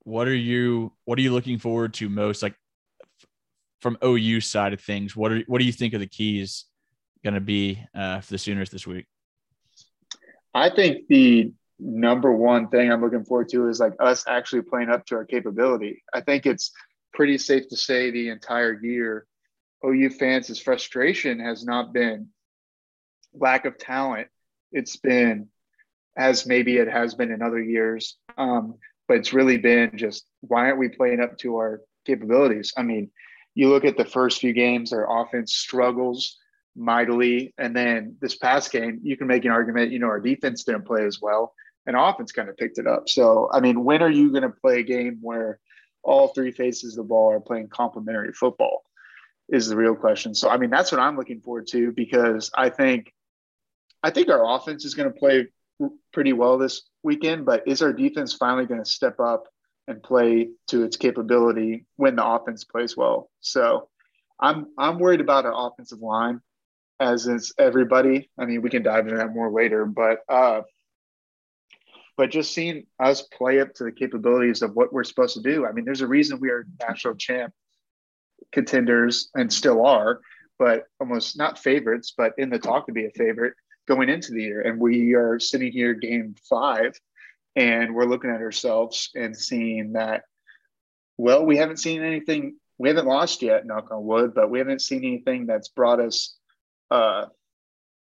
[0.00, 2.42] What are you What are you looking forward to most?
[2.42, 2.56] Like
[3.80, 6.64] from OU side of things, what are What do you think of the keys
[7.22, 9.06] going to be uh, for the Sooners this week?
[10.52, 14.90] I think the number one thing I'm looking forward to is like us actually playing
[14.90, 16.02] up to our capability.
[16.12, 16.70] I think it's
[17.14, 19.26] pretty safe to say the entire year,
[19.84, 22.28] OU fans' frustration has not been
[23.32, 24.28] lack of talent.
[24.72, 25.48] It's been
[26.16, 28.16] as maybe it has been in other years.
[28.36, 28.76] Um,
[29.08, 32.72] but it's really been just why aren't we playing up to our capabilities?
[32.76, 33.10] I mean,
[33.54, 36.38] you look at the first few games, our offense struggles
[36.76, 37.54] mightily.
[37.58, 40.86] And then this past game, you can make an argument, you know, our defense didn't
[40.86, 41.54] play as well
[41.86, 43.08] and offense kind of picked it up.
[43.08, 45.60] So, I mean, when are you going to play a game where
[46.04, 48.84] all three faces of the ball are playing complementary football?
[49.48, 50.34] Is the real question.
[50.34, 53.12] So, I mean, that's what I'm looking forward to because I think,
[54.02, 55.48] I think our offense is going to play
[56.14, 59.44] pretty well this weekend, but is our defense finally going to step up
[59.86, 63.30] and play to its capability when the offense plays well?
[63.40, 63.88] So,
[64.40, 66.40] I'm I'm worried about our offensive line
[67.00, 68.30] as is everybody.
[68.38, 70.62] I mean, we can dive into that more later, but uh,
[72.16, 75.66] but just seeing us play up to the capabilities of what we're supposed to do.
[75.66, 77.52] I mean, there's a reason we are national champ
[78.52, 80.20] contenders and still are,
[80.58, 83.54] but almost not favorites, but in the talk to be a favorite
[83.88, 84.60] going into the year.
[84.62, 86.98] And we are sitting here game five
[87.56, 90.22] and we're looking at ourselves and seeing that,
[91.16, 94.82] well, we haven't seen anything, we haven't lost yet, knock on wood, but we haven't
[94.82, 96.36] seen anything that's brought us
[96.90, 97.26] uh,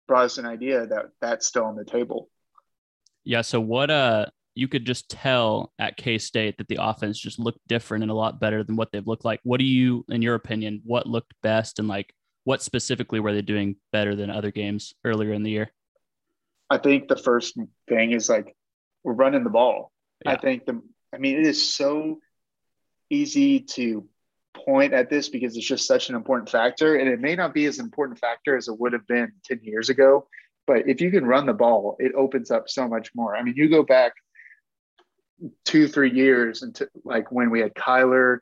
[0.08, 2.28] brought us an idea that that's still on the table.
[3.24, 3.42] Yeah.
[3.42, 7.60] So what uh you could just tell at K State that the offense just looked
[7.68, 9.40] different and a lot better than what they've looked like.
[9.44, 13.42] What do you, in your opinion, what looked best and like what specifically were they
[13.42, 15.72] doing better than other games earlier in the year?
[16.68, 17.58] I think the first
[17.88, 18.54] thing is like
[19.04, 19.90] we're running the ball.
[20.24, 20.32] Yeah.
[20.32, 20.82] I think the
[21.14, 22.18] I mean it is so
[23.10, 24.08] easy to
[24.54, 26.96] point at this because it's just such an important factor.
[26.96, 29.88] And it may not be as important factor as it would have been 10 years
[29.88, 30.28] ago.
[30.66, 33.36] But if you can run the ball, it opens up so much more.
[33.36, 34.12] I mean, you go back
[35.64, 38.38] two, three years into like when we had Kyler,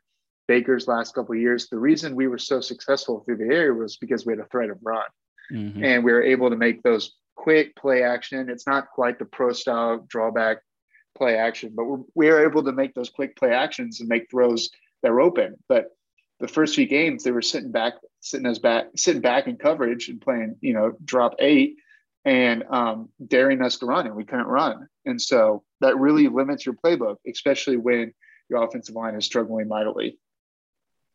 [0.47, 3.97] Baker's last couple of years, the reason we were so successful through the air was
[3.97, 5.05] because we had a threat of run.
[5.51, 5.83] Mm-hmm.
[5.83, 8.49] And we were able to make those quick play action.
[8.49, 10.57] It's not quite the pro style drawback
[11.17, 14.29] play action, but we're, we are able to make those quick play actions and make
[14.29, 14.69] throws
[15.01, 15.55] that are open.
[15.67, 15.87] But
[16.39, 20.09] the first few games they were sitting back, sitting us back, sitting back in coverage
[20.09, 21.77] and playing, you know, drop eight
[22.25, 24.87] and um, daring us to run, and we couldn't run.
[25.05, 28.13] And so that really limits your playbook, especially when
[28.49, 30.19] your offensive line is struggling mightily.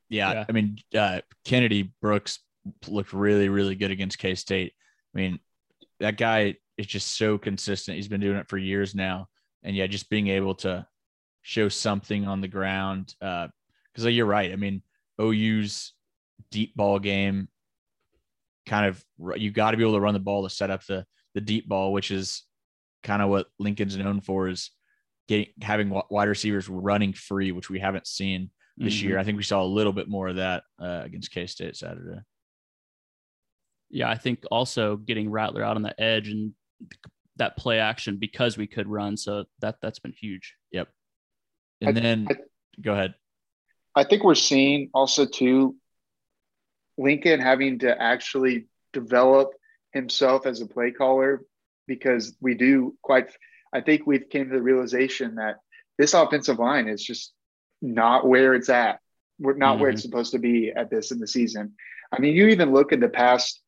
[0.09, 0.45] Yeah, yeah.
[0.49, 2.41] I mean, uh, Kennedy Brooks
[2.89, 4.73] looked really, really good against K State.
[5.15, 5.39] I mean,
[6.01, 7.97] that guy is just so consistent.
[7.97, 9.29] He's been doing it for years now,
[9.63, 10.87] and yeah, just being able to
[11.43, 13.15] show something on the ground.
[13.21, 14.53] Because uh, you're right.
[14.53, 14.83] I mean,
[15.21, 15.93] OU's
[16.51, 17.49] deep ball game
[18.67, 19.05] kind of
[19.37, 21.69] you got to be able to run the ball to set up the the deep
[21.69, 22.43] ball, which is
[23.03, 24.71] kind of what Lincoln's known for is
[25.29, 29.09] getting having wide receivers running free, which we haven't seen this mm-hmm.
[29.09, 29.19] year.
[29.19, 32.21] I think we saw a little bit more of that uh, against K State Saturday.
[33.91, 36.53] Yeah, I think also getting Rattler out on the edge and
[37.37, 40.55] that play action because we could run, so that that's been huge.
[40.73, 40.89] Yep.
[41.83, 42.35] And I, then I,
[42.81, 43.15] go ahead.
[43.95, 45.77] I think we're seeing also too
[46.99, 49.53] Lincoln having to actually develop
[49.93, 51.43] himself as a play caller
[51.87, 53.31] because we do quite
[53.73, 55.57] I think we've came to the realization that
[55.99, 57.33] this offensive line is just
[57.83, 59.01] not where it's at.
[59.39, 59.83] We're not mm-hmm.
[59.83, 60.11] where it's mm-hmm.
[60.11, 61.75] supposed to be at this in the season.
[62.13, 63.61] I mean, you even look in the past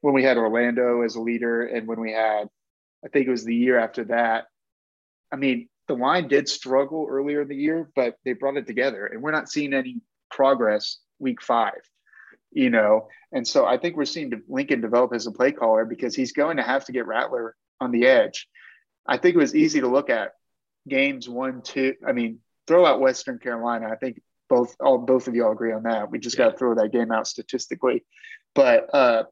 [0.00, 2.48] when we had Orlando as a leader and when we had,
[3.04, 4.44] I think it was the year after that.
[5.32, 9.06] I mean, the line did struggle earlier in the year, but they brought it together,
[9.06, 11.80] and we're not seeing any progress week five.
[12.52, 16.16] You know, and so I think we're seeing Lincoln develop as a play caller because
[16.16, 18.48] he's going to have to get Rattler on the edge.
[19.06, 20.32] I think it was easy to look at
[20.88, 21.94] games one, two.
[22.06, 23.88] I mean, throw out Western Carolina.
[23.90, 26.10] I think both all both of y'all agree on that.
[26.10, 28.04] We just got to throw that game out statistically.
[28.54, 29.24] But uh,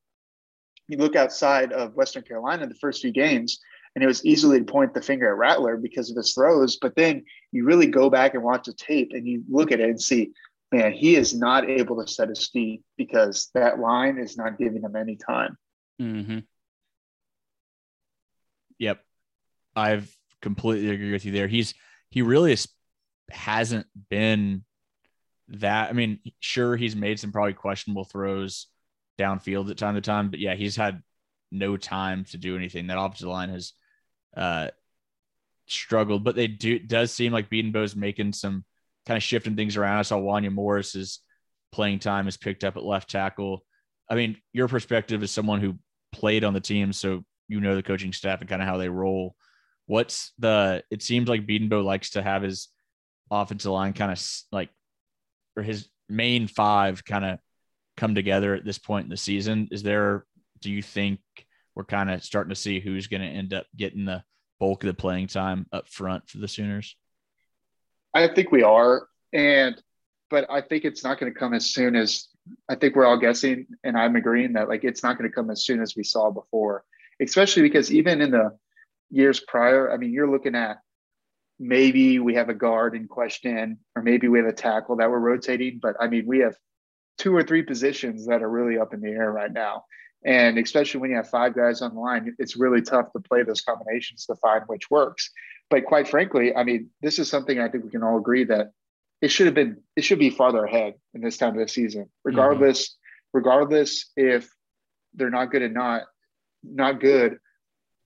[0.87, 3.59] you look outside of Western Carolina, the first few games,
[3.95, 6.77] and it was easily to point the finger at Rattler because of his throws.
[6.77, 9.89] But then you really go back and watch the tape and you look at it
[9.89, 10.33] and see,
[10.73, 14.83] man, he is not able to set his feet because that line is not giving
[14.83, 15.57] him any time.
[16.01, 16.39] Mm-hmm.
[18.79, 19.01] Yep.
[19.75, 21.49] I've completely agree with you there.
[21.49, 21.75] He's
[22.11, 22.69] he really is,
[23.31, 24.65] hasn't been
[25.49, 25.91] that.
[25.91, 28.67] I mean, sure, he's made some probably questionable throws
[29.19, 31.03] downfield at time to time, but yeah, he's had
[31.51, 32.87] no time to do anything.
[32.87, 33.73] That offensive line has
[34.37, 34.69] uh,
[35.67, 38.65] struggled, but they do does seem like Bedenbaugh's making some
[39.09, 39.99] kind of shifting things around.
[39.99, 41.21] I saw Wanya Morris's
[41.73, 43.65] playing time is picked up at left tackle.
[44.09, 45.79] I mean, your perspective as someone who
[46.13, 48.91] played on the team, so you know the coaching staff and kind of how they
[48.91, 49.35] roll.
[49.87, 50.85] What's the?
[50.91, 52.69] It seems like Bedenbaugh likes to have his
[53.31, 54.69] offensive line kind of like,
[55.57, 57.39] or his main five kind of
[57.97, 59.69] come together at this point in the season.
[59.71, 60.27] Is there?
[60.61, 61.21] Do you think
[61.75, 64.23] we're kind of starting to see who's going to end up getting the
[64.61, 66.95] bulk of the playing time up front for the Sooners?
[68.15, 69.81] I think we are, and
[70.31, 72.29] but I think it's not going to come as soon as
[72.69, 75.51] I think we're all guessing, and I'm agreeing that like it's not going to come
[75.51, 76.85] as soon as we saw before,
[77.21, 78.57] especially because even in the
[79.11, 80.79] years prior, I mean, you're looking at
[81.59, 85.19] maybe we have a guard in question, or maybe we have a tackle that we're
[85.19, 86.57] rotating, but I mean, we have
[87.19, 89.85] two or three positions that are really up in the air right now.
[90.25, 93.43] And especially when you have five guys on the line, it's really tough to play
[93.43, 95.31] those combinations to find which works.
[95.71, 98.73] But quite frankly, I mean, this is something I think we can all agree that
[99.21, 102.03] it should have been it should be farther ahead in this time of the season
[102.03, 102.11] mm-hmm.
[102.25, 103.39] regardless mm-hmm.
[103.39, 104.49] regardless if
[105.15, 106.03] they're not good and not
[106.63, 107.39] not good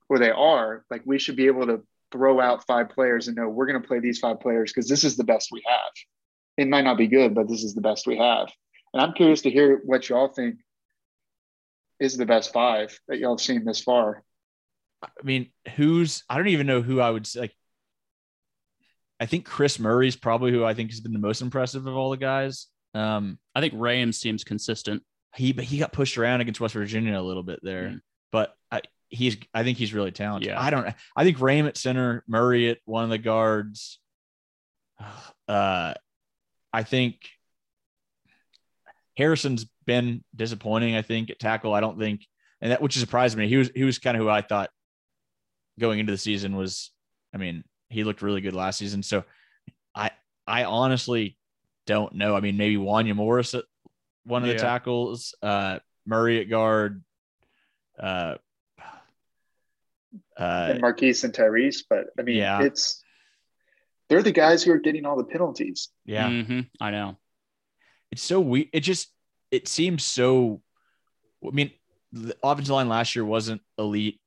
[0.08, 3.48] or they are like we should be able to throw out five players and know
[3.48, 5.92] we're going to play these five players because this is the best we have
[6.56, 8.48] it might not be good but this is the best we have
[8.92, 10.56] and i'm curious to hear what y'all think
[11.98, 14.22] is the best five that y'all have seen this far
[15.02, 17.54] i mean who's i don't even know who i would say, like
[19.22, 22.10] I think Chris Murray's probably who I think has been the most impressive of all
[22.10, 22.66] the guys.
[22.92, 25.04] Um, I think Raym's seems consistent.
[25.36, 28.00] He he got pushed around against West Virginia a little bit there, mm.
[28.32, 30.50] but I, he's I think he's really talented.
[30.50, 30.60] Yeah.
[30.60, 34.00] I don't I think Raym at center, Murray at one of the guards.
[35.48, 35.94] Uh,
[36.72, 37.16] I think
[39.16, 40.96] Harrison's been disappointing.
[40.96, 41.74] I think at tackle.
[41.74, 42.26] I don't think,
[42.60, 43.48] and that which surprised me.
[43.48, 44.70] He was he was kind of who I thought
[45.78, 46.90] going into the season was.
[47.34, 49.02] I mean, he looked really good last season.
[49.02, 49.24] So
[49.94, 50.10] I
[50.46, 51.38] I honestly
[51.86, 52.36] don't know.
[52.36, 53.64] I mean, maybe Wanya Morris at
[54.24, 57.02] one of the tackles, uh, Murray at guard,
[57.98, 58.36] uh,
[60.36, 61.84] uh, and Marquise and Tyrese.
[61.88, 62.62] But I mean, yeah.
[62.62, 63.02] it's
[64.08, 65.88] they're the guys who are getting all the penalties.
[66.04, 66.60] Yeah, mm-hmm.
[66.80, 67.16] I know.
[68.10, 68.70] It's so weak.
[68.72, 69.08] It just
[69.50, 70.62] it seems so.
[71.46, 71.72] I mean,
[72.12, 74.20] the offensive line last year wasn't elite,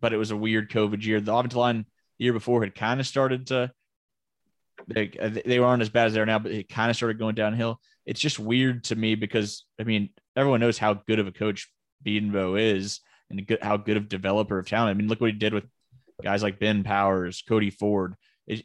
[0.00, 1.20] but it was a weird COVID year.
[1.20, 1.86] The offensive line
[2.18, 3.72] the year before had kind of started to
[4.90, 7.18] uh, they, they weren't as bad as they are now, but it kind of started
[7.18, 7.80] going downhill.
[8.06, 11.70] It's just weird to me because I mean everyone knows how good of a coach
[12.04, 14.90] Bedenbaugh is and good, how good of developer of talent.
[14.90, 15.64] I mean, look what he did with
[16.22, 18.14] guys like Ben Powers, Cody Ford.
[18.46, 18.64] It,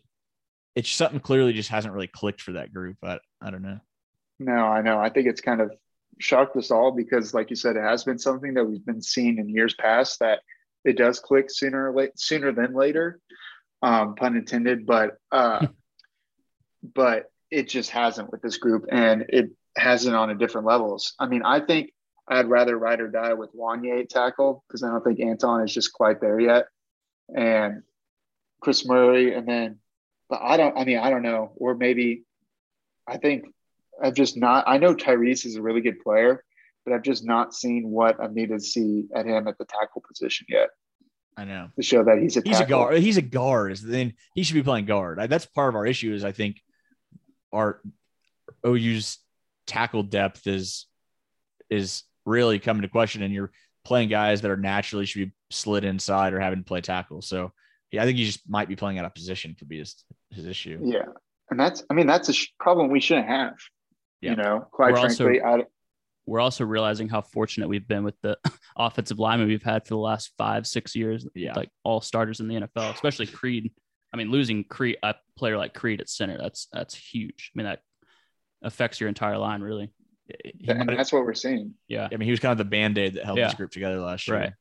[0.75, 2.97] it's something clearly just hasn't really clicked for that group.
[3.01, 3.79] But I don't know.
[4.39, 4.99] No, I know.
[4.99, 5.71] I think it's kind of
[6.19, 9.37] shocked us all because, like you said, it has been something that we've been seeing
[9.37, 10.39] in years past that
[10.85, 13.19] it does click sooner or late, sooner than later,
[13.81, 14.85] um, pun intended.
[14.85, 15.67] But uh,
[16.83, 21.13] but it just hasn't with this group, and it hasn't on a different levels.
[21.19, 21.91] I mean, I think
[22.27, 25.93] I'd rather ride or die with Wanya tackle because I don't think Anton is just
[25.93, 26.65] quite there yet,
[27.35, 27.83] and
[28.61, 29.79] Chris Murray, and then,
[30.29, 30.77] but I don't.
[30.77, 32.23] I mean, I don't know, or maybe
[33.07, 33.45] I think
[34.01, 34.65] I've just not.
[34.67, 36.43] I know Tyrese is a really good player,
[36.85, 40.03] but I've just not seen what I needed to see at him at the tackle
[40.07, 40.69] position yet.
[41.37, 42.97] I know to show that he's a he's a guard.
[42.99, 43.75] He's a guard.
[43.77, 45.19] Then he should be playing guard.
[45.29, 46.13] That's part of our issue.
[46.13, 46.61] Is I think
[47.51, 47.81] our
[48.65, 49.17] OU's
[49.67, 50.85] tackle depth is
[51.69, 53.51] is really coming to question, and you're
[53.83, 57.21] playing guys that are naturally should be slid inside or having to play tackle.
[57.21, 57.51] So
[57.91, 60.45] yeah, I think he just might be playing out of position could be his his
[60.45, 60.79] issue.
[60.83, 61.05] Yeah,
[61.49, 63.55] and that's I mean that's a sh- problem we shouldn't have.
[64.21, 64.31] Yeah.
[64.31, 65.65] You know, quite We're frankly, also, I,
[66.25, 68.37] we're also realizing how fortunate we've been with the
[68.77, 71.27] offensive linemen we've had for the last five, six years.
[71.35, 71.53] Yeah.
[71.55, 73.71] Like all starters in the NFL, especially Creed.
[74.13, 77.51] I mean, losing Creed, a player like Creed at center, that's that's huge.
[77.53, 77.81] I mean, that
[78.63, 79.91] affects your entire line, really.
[80.67, 81.75] And that's what we're seeing.
[81.87, 82.07] Yeah.
[82.11, 83.45] I mean, he was kind of the band aid that held yeah.
[83.45, 84.37] this group together last year.
[84.37, 84.53] Right.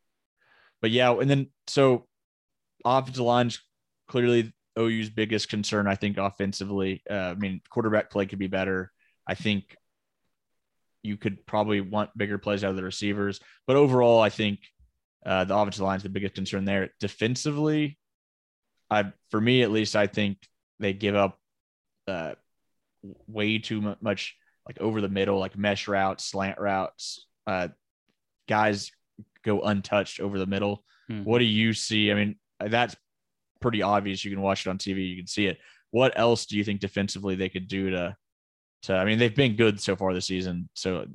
[0.82, 2.06] But yeah, and then so
[2.84, 3.62] offensive line's
[4.08, 7.02] clearly OU's biggest concern, I think, offensively.
[7.08, 8.92] Uh, I mean, quarterback play could be better.
[9.26, 9.76] I think
[11.04, 13.38] you could probably want bigger plays out of the receivers.
[13.66, 14.60] But overall, I think
[15.24, 16.90] uh, the offensive line is the biggest concern there.
[16.98, 17.98] Defensively,
[18.90, 20.38] I for me at least, I think
[20.80, 21.38] they give up
[22.08, 22.32] uh,
[23.26, 24.34] way too much,
[24.66, 27.26] like over the middle, like mesh routes, slant routes.
[27.46, 27.68] Uh,
[28.48, 28.90] guys
[29.44, 30.84] go untouched over the middle.
[31.08, 31.24] Hmm.
[31.24, 32.10] What do you see?
[32.10, 32.96] I mean, that's
[33.60, 34.24] pretty obvious.
[34.24, 35.58] You can watch it on TV, you can see it.
[35.90, 38.16] What else do you think defensively they could do to
[38.84, 41.06] to I mean, they've been good so far this season, so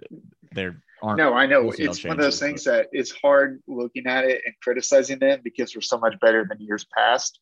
[0.51, 1.71] they're aren't No, I know.
[1.71, 5.39] It's one of those changes, things that it's hard looking at it and criticizing them
[5.43, 7.39] because we're so much better than years past.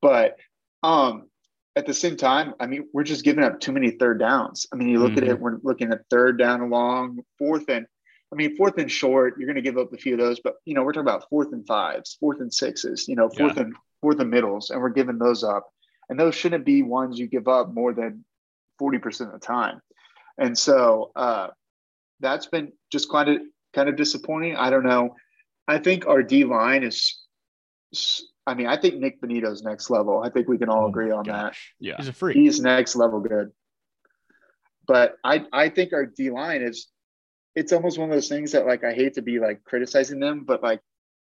[0.00, 0.36] But
[0.82, 1.28] um
[1.76, 4.66] at the same time, I mean, we're just giving up too many third downs.
[4.72, 7.86] I mean, you look at it, we're looking at third down long, fourth and
[8.32, 10.54] I mean, fourth and short, you're going to give up a few of those, but
[10.64, 13.74] you know, we're talking about fourth and fives, fourth and sixes, you know, fourth and
[14.00, 15.68] fourth and middles, and we're giving those up.
[16.08, 18.24] And those shouldn't be ones you give up more than
[18.80, 19.80] 40% of the time.
[20.38, 21.48] And so uh,
[22.20, 23.38] that's been just kind of
[23.72, 24.56] kind of disappointing.
[24.56, 25.14] I don't know.
[25.68, 27.20] I think our D line is.
[28.46, 30.22] I mean, I think Nik Bonitto's next level.
[30.22, 31.54] I think we can all Oh agree my on that.
[31.80, 31.94] Yeah.
[31.96, 32.36] He's a freak.
[32.36, 33.52] He's next level good.
[34.86, 36.88] But I I think our D line is.
[37.54, 40.42] It's almost one of those things that like I hate to be like criticizing them,
[40.44, 40.80] but like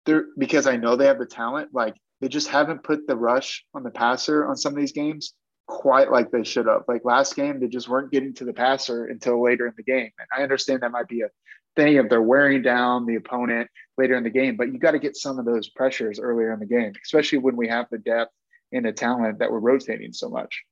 [0.07, 1.74] they're because I know they have the talent.
[1.74, 5.34] Like they just haven't put the rush on the passer on some of these games
[5.66, 6.82] quite like they should have.
[6.88, 10.10] Like last game, they just weren't getting to the passer until later in the game.
[10.18, 11.28] And I understand that might be a
[11.74, 14.98] thing if they're wearing down the opponent later in the game, but you got to
[14.98, 18.32] get some of those pressures earlier in the game, especially when we have the depth
[18.72, 20.62] and the talent that we're rotating so much.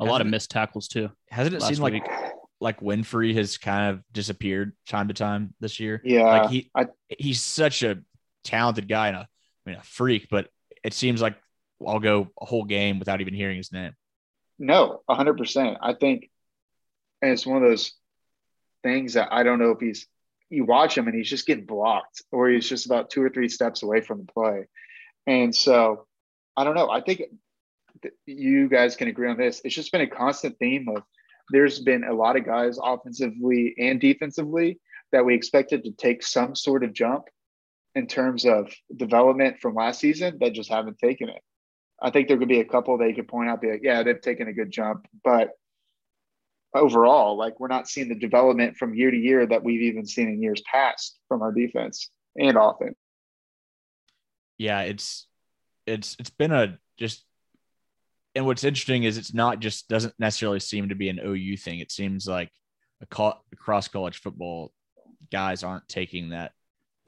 [0.00, 1.10] A lot of missed tackles too.
[1.28, 2.04] Hasn't it last seemed like week.
[2.60, 6.00] like Winfrey has kind of disappeared time to time this year?
[6.04, 7.98] Yeah, like he I- he's such a
[8.44, 9.20] talented guy and a
[9.66, 10.48] I mean a freak, but
[10.84, 11.36] it seems like
[11.84, 13.92] I'll go a whole game without even hearing his name.
[14.58, 15.78] No, hundred percent.
[15.80, 16.30] I think,
[17.22, 17.92] and it's one of those
[18.82, 20.06] things that I don't know if he's.
[20.50, 23.50] You watch him and he's just getting blocked, or he's just about two or three
[23.50, 24.66] steps away from the play,
[25.26, 26.06] and so
[26.56, 26.90] I don't know.
[26.90, 27.22] I think
[28.02, 29.60] th- you guys can agree on this.
[29.64, 31.02] It's just been a constant theme of
[31.50, 34.80] there's been a lot of guys offensively and defensively
[35.12, 37.24] that we expected to take some sort of jump
[37.94, 41.42] in terms of development from last season that just haven't taken it.
[42.00, 44.02] I think there could be a couple that you could point out, be like, yeah,
[44.02, 45.50] they've taken a good jump, but
[46.74, 50.28] overall, like we're not seeing the development from year to year that we've even seen
[50.28, 52.96] in years past from our defense and offense.
[54.58, 55.26] Yeah, it's
[55.86, 57.24] it's it's been a just
[58.34, 61.80] and what's interesting is it's not just doesn't necessarily seem to be an OU thing.
[61.80, 62.50] It seems like
[63.00, 64.72] across college football
[65.30, 66.52] guys aren't taking that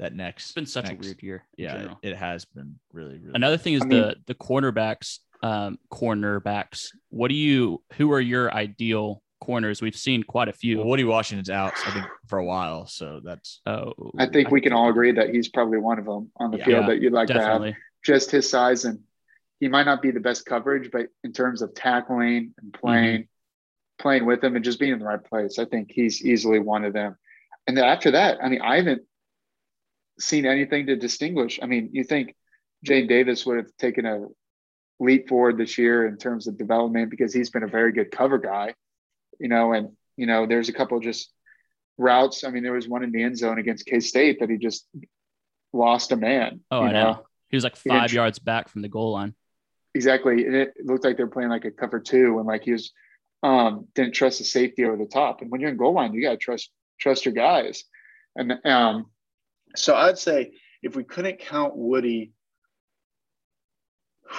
[0.01, 0.47] that next.
[0.47, 1.45] It's been such next- a weird year.
[1.57, 1.99] Yeah, general.
[2.03, 3.33] it, it has been really really.
[3.35, 6.89] Another thing is I mean- the the cornerbacks, um, cornerbacks.
[7.11, 7.83] What do you?
[7.95, 9.81] Who are your ideal corners?
[9.81, 10.79] We've seen quite a few.
[10.79, 12.87] Well, Woody Washington's out, I think, for a while.
[12.87, 16.31] So that's oh, I think we can all agree that he's probably one of them
[16.37, 16.65] on the Yeah.
[16.65, 17.75] field that you'd like to have.
[18.03, 19.01] Just his size and
[19.61, 23.29] he might not be the best coverage, but in terms of tackling and playing,
[23.99, 26.87] playing with him and just being in the right place, I think he's easily one
[26.87, 27.17] of them.
[27.67, 29.03] And then after that, I mean, I haven't
[30.21, 31.59] seen anything to distinguish.
[31.63, 32.35] I mean, you think
[32.87, 34.27] Jaden Davis would have taken a
[34.99, 38.39] leap forward this year in terms of development because he's been a very good cover
[38.39, 38.75] guy,
[39.39, 41.33] you know, and you know, there's a couple of just
[41.97, 42.45] routes.
[42.45, 44.87] I mean, there was one in the end zone against K State that he just
[45.73, 46.61] lost a man.
[46.71, 47.27] Oh, you I know.
[47.49, 49.35] He was like five yards back from the goal line.
[49.95, 50.47] Exactly.
[50.47, 52.93] And it looked like they were playing like a cover two and like he was
[53.43, 55.41] um didn't trust the safety over the top.
[55.41, 57.85] And when you're in goal line, you gotta trust trust your guys.
[58.37, 59.07] And um
[59.77, 60.53] so I'd say
[60.83, 62.33] if we couldn't count Woody,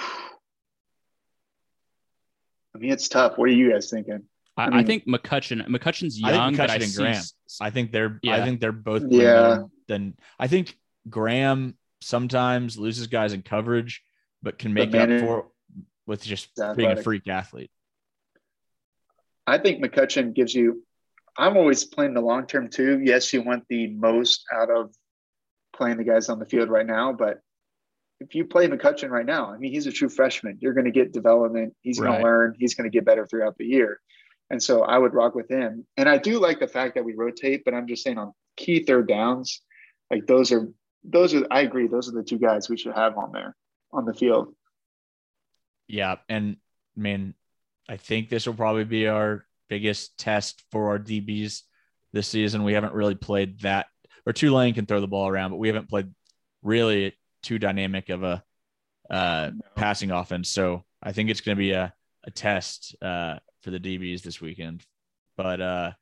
[2.74, 3.36] I mean it's tough.
[3.36, 4.22] What are you guys thinking?
[4.56, 5.66] I, I I, think McCutchin.
[5.68, 7.02] McCutchin's I think young, but I McCutchin and see.
[7.02, 7.22] Graham.
[7.60, 9.20] I think they're I think they're both Yeah.
[9.20, 9.62] yeah.
[9.88, 10.76] Then I think
[11.08, 14.02] Graham sometimes loses guys in coverage,
[14.42, 15.48] but can make up for
[16.06, 17.70] with just He's being a freak athlete.
[19.46, 20.84] I think McCutchin gives you.
[21.36, 23.00] I'm always playing the long term too.
[23.02, 24.94] Yes, you want the most out of
[25.72, 27.40] playing the guys on the field right now, but
[28.20, 30.58] if you play McCutchin right now, I mean, he's a true freshman.
[30.60, 31.74] You're going to get development.
[31.80, 32.18] He's going Right.
[32.18, 32.54] to learn.
[32.58, 34.00] He's going to get better throughout the year.
[34.48, 35.86] And so I would rock with him.
[35.96, 38.84] And I do like the fact that we rotate, but I'm just saying on key
[38.84, 39.62] third downs,
[40.10, 40.68] like those are
[41.04, 41.44] those are.
[41.50, 41.88] I agree.
[41.88, 43.56] Those are the two guys we should have on there
[43.92, 44.54] on the field.
[45.88, 46.56] Yeah, and
[46.96, 47.34] I mean,
[47.88, 51.62] I think this will probably be our biggest test for our DBs
[52.12, 52.62] this season.
[52.62, 53.86] We haven't really played that,
[54.26, 56.10] or Tulane can throw the ball around, but we haven't played
[56.62, 58.42] really too dynamic of a
[59.10, 60.48] uh, passing offense.
[60.48, 61.92] So I think it's going to be a,
[62.24, 64.84] a test uh, for the DBs this weekend.
[65.36, 65.92] But uh,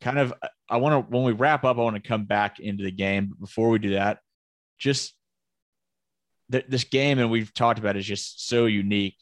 [0.00, 0.32] kind of,
[0.68, 3.26] I want to, when we wrap up, I want to come back into the game.
[3.30, 4.20] But before we do that,
[4.78, 5.14] just
[6.52, 9.16] th- this game, and we've talked about, it, is just so unique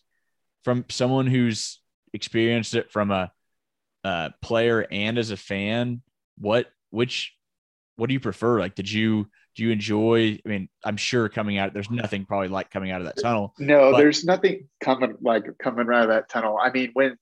[0.62, 1.80] from someone who's
[2.12, 3.32] experienced it from a,
[4.05, 6.01] uh player and as a fan.
[6.39, 7.36] What which
[7.97, 8.61] what do you prefer?
[8.61, 10.38] Like, did you do you enjoy?
[10.44, 13.55] I mean, I'm sure coming out, there's nothing probably like coming out of that tunnel.
[13.59, 16.59] No, But- there's nothing coming like coming out of that tunnel.
[16.62, 17.16] I mean, when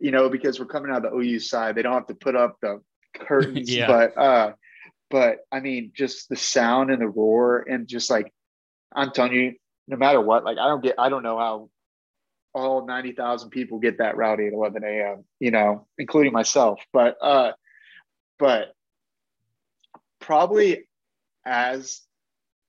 [0.00, 2.36] you know, because we're coming out of the OU side, they don't have to put
[2.36, 2.80] up the
[3.14, 3.86] curtains, Yeah.
[3.86, 4.52] but uh
[5.10, 8.32] but I mean, just the sound and the roar and just like
[8.94, 9.54] I'm telling you,
[9.88, 11.70] no matter what, like I don't get I don't know how
[12.54, 16.80] all 90,000 people get that rowdy at 11 a.m., you know, including myself.
[16.92, 17.52] But uh
[18.38, 18.74] but
[20.24, 20.84] probably
[21.46, 22.00] as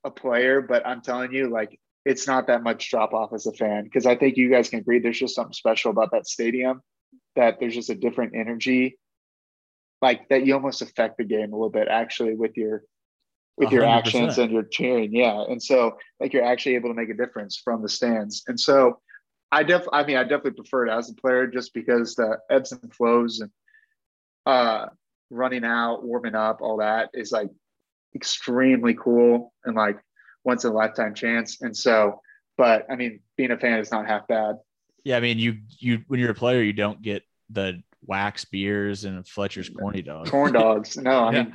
[0.03, 3.53] a player, but I'm telling you, like it's not that much drop off as a
[3.53, 6.81] fan because I think you guys can agree there's just something special about that stadium
[7.35, 8.97] that there's just a different energy
[10.01, 12.83] like that you almost affect the game a little bit actually with your
[13.57, 13.97] with your 100%.
[13.97, 17.59] actions and your cheering yeah and so like you're actually able to make a difference
[17.63, 18.99] from the stands and so
[19.51, 22.71] I def I mean I definitely prefer it as a player just because the ebbs
[22.71, 23.49] and flows and
[24.45, 24.87] uh
[25.29, 27.49] running out warming up all that is like
[28.15, 29.97] extremely cool and like
[30.43, 31.61] once in a lifetime chance.
[31.61, 32.21] And so,
[32.57, 34.55] but I mean, being a fan is not half bad.
[35.03, 39.05] Yeah, I mean, you you when you're a player, you don't get the wax beers
[39.05, 40.29] and Fletcher's corny dogs.
[40.29, 40.97] Corn dogs.
[40.97, 41.43] No, I Yeah.
[41.43, 41.53] mean,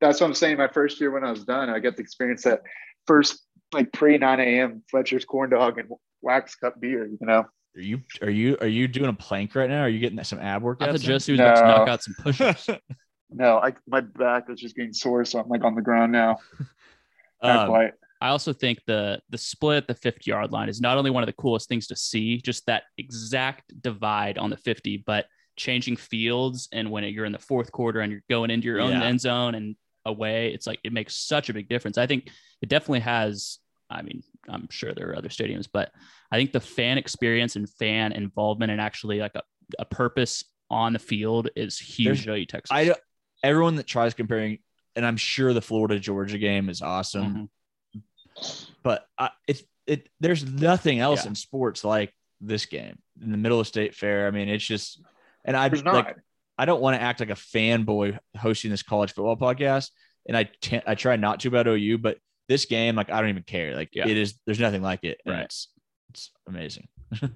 [0.00, 0.56] that's what I'm saying.
[0.56, 2.60] My first year when I was done, I got to experience that
[3.06, 4.82] first like pre 9 a.m.
[4.90, 5.88] Fletcher's corn dog and
[6.22, 7.44] wax cup beer, you know?
[7.76, 9.82] Are you are you are you doing a plank right now?
[9.82, 10.78] Are you getting some ab I workouts?
[10.78, 11.00] thought in?
[11.00, 12.68] Jesse was about to knock out some push-ups.
[13.32, 15.24] No, I, my back is just getting sore.
[15.24, 16.38] So I'm like on the ground now.
[17.42, 17.92] Not Um, quite.
[18.22, 21.22] I also think the the split at the 50 yard line is not only one
[21.22, 25.26] of the coolest things to see, just that exact divide on the 50, but
[25.56, 28.92] changing fields and when you're in the fourth quarter and you're going into your own
[28.92, 29.04] Yeah.
[29.04, 29.74] end zone and
[30.04, 31.96] away, it's like it makes such a big difference.
[31.98, 32.28] I think
[32.60, 33.58] it definitely has.
[33.88, 35.90] I mean, I'm sure there are other stadiums, but
[36.30, 39.42] I think the fan experience and fan involvement and actually like a,
[39.78, 42.70] a purpose on the field is huge at Texas.
[42.70, 42.98] I don't-
[43.42, 44.58] everyone that tries comparing,
[44.96, 47.50] and I'm sure the Florida Georgia game is awesome,
[47.96, 48.66] Mhm.
[48.82, 50.08] but I, it's it.
[50.20, 51.30] There's nothing else Yeah.
[51.30, 54.26] in sports like this game in the middle of state fair.
[54.26, 55.02] I mean, it's just,
[55.44, 55.94] and I There's not.
[55.94, 56.16] like
[56.58, 59.90] I don't want to act like a fanboy hosting this college football podcast,
[60.26, 62.18] and I t- I try not to about OU, but
[62.48, 63.74] this game, like I don't even care.
[63.74, 64.06] Like Yeah.
[64.08, 65.20] it is, there's nothing like it.
[65.26, 65.44] Right.
[65.44, 65.68] It's
[66.10, 66.88] it's amazing.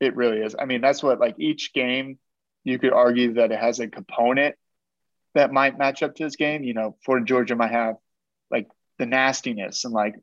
[0.00, 0.56] It really is.
[0.58, 2.18] I mean, that's what like each game
[2.64, 4.56] you could argue that it has a component
[5.34, 6.62] that might match up to this game.
[6.64, 7.96] You know, Florida Georgia might have
[8.50, 8.68] like
[8.98, 10.14] the nastiness and like,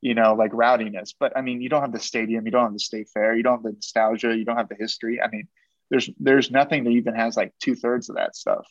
[0.00, 1.14] you know, like rowdiness.
[1.18, 3.42] But I mean, you don't have the stadium, you don't have the state fair, you
[3.42, 5.20] don't have the nostalgia, you don't have the history.
[5.20, 5.48] I mean,
[5.90, 8.66] there's there's nothing that even has like two thirds of that stuff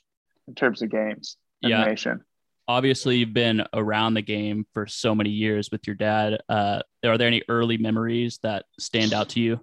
[0.48, 1.84] in terms of games in Yeah.
[1.84, 2.24] the nation.
[2.68, 6.42] obviously you've been around the game for so many years with your dad.
[6.48, 9.60] Uh, are there any early memories that stand out to you?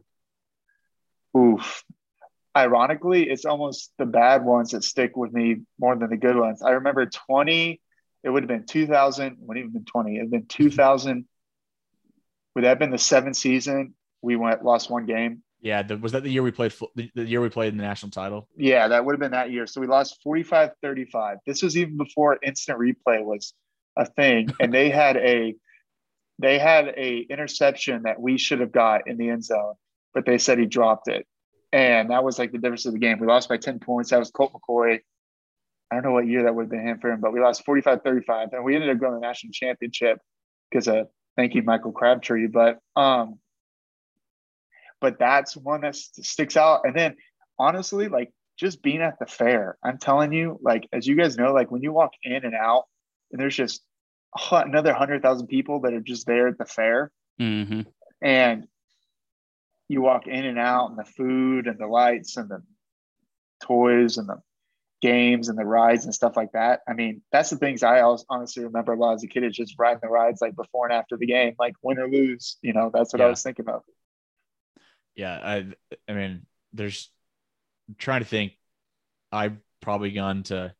[1.36, 1.82] Oof.
[2.58, 6.62] Ironically, it's almost the bad ones that stick with me more than the good ones.
[6.62, 7.80] I remember 20,
[8.24, 11.24] it would have been 2000, wouldn't even been 20, it would have been 2000.
[12.54, 13.94] Would that have been the seventh season?
[14.22, 15.42] We went, lost one game.
[15.60, 16.72] Yeah, the, was that the year we played?
[16.94, 18.48] The, the year we played in the national title?
[18.56, 19.66] Yeah, that would have been that year.
[19.66, 21.38] So we lost 45 35.
[21.46, 23.54] This was even before instant replay was
[23.96, 24.54] a thing.
[24.60, 25.54] And they had a,
[26.38, 29.74] they had a interception that we should have got in the end zone,
[30.14, 31.26] but they said he dropped it.
[31.72, 33.18] And that was like the difference of the game.
[33.18, 34.10] We lost by 10 points.
[34.10, 35.00] That was Colt McCoy.
[35.90, 37.64] I don't know what year that would have been him for him, but we lost
[37.64, 38.48] 45 35.
[38.52, 40.18] And we ended up going to the national championship
[40.70, 42.46] because of thank you, Michael Crabtree.
[42.46, 43.38] But um,
[45.00, 46.82] but that's one that st- sticks out.
[46.84, 47.16] And then
[47.58, 51.52] honestly, like just being at the fair, I'm telling you, like as you guys know,
[51.52, 52.84] like when you walk in and out,
[53.32, 53.82] and there's just
[54.50, 57.10] another hundred thousand people that are just there at the fair,
[57.40, 57.82] Mm-hmm.
[58.20, 58.66] and
[59.88, 62.62] you walk in and out, and the food and the lights and the
[63.62, 64.40] toys and the
[65.00, 66.80] games and the rides and stuff like that.
[66.88, 69.54] I mean, that's the things I always honestly remember a lot as a kid is
[69.54, 72.58] just riding the rides like before and after the game, like win or lose.
[72.62, 73.82] You know, that's what I was thinking of.
[75.14, 75.66] Yeah, I
[76.08, 77.10] I mean, there's
[77.88, 78.52] I'm trying to think.
[79.30, 80.74] I've probably gone to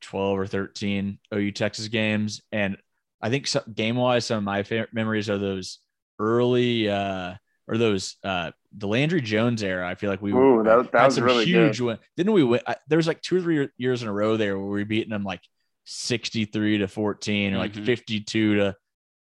[0.00, 2.76] twelve or thirteen OU Texas games, and
[3.20, 5.80] I think game wise, some of my favorite memories are those
[6.18, 7.34] early uh
[7.68, 9.88] or those uh the Landry Jones era.
[9.88, 11.84] I feel like we Ooh, that- that had was some really huge good.
[11.84, 11.98] win.
[12.16, 12.60] Didn't we win?
[12.66, 14.84] I, there was like two or three years in a row there where we were
[14.84, 15.40] beating them like
[15.84, 17.86] sixty three to fourteen or like Mhm.
[17.86, 18.76] fifty two to.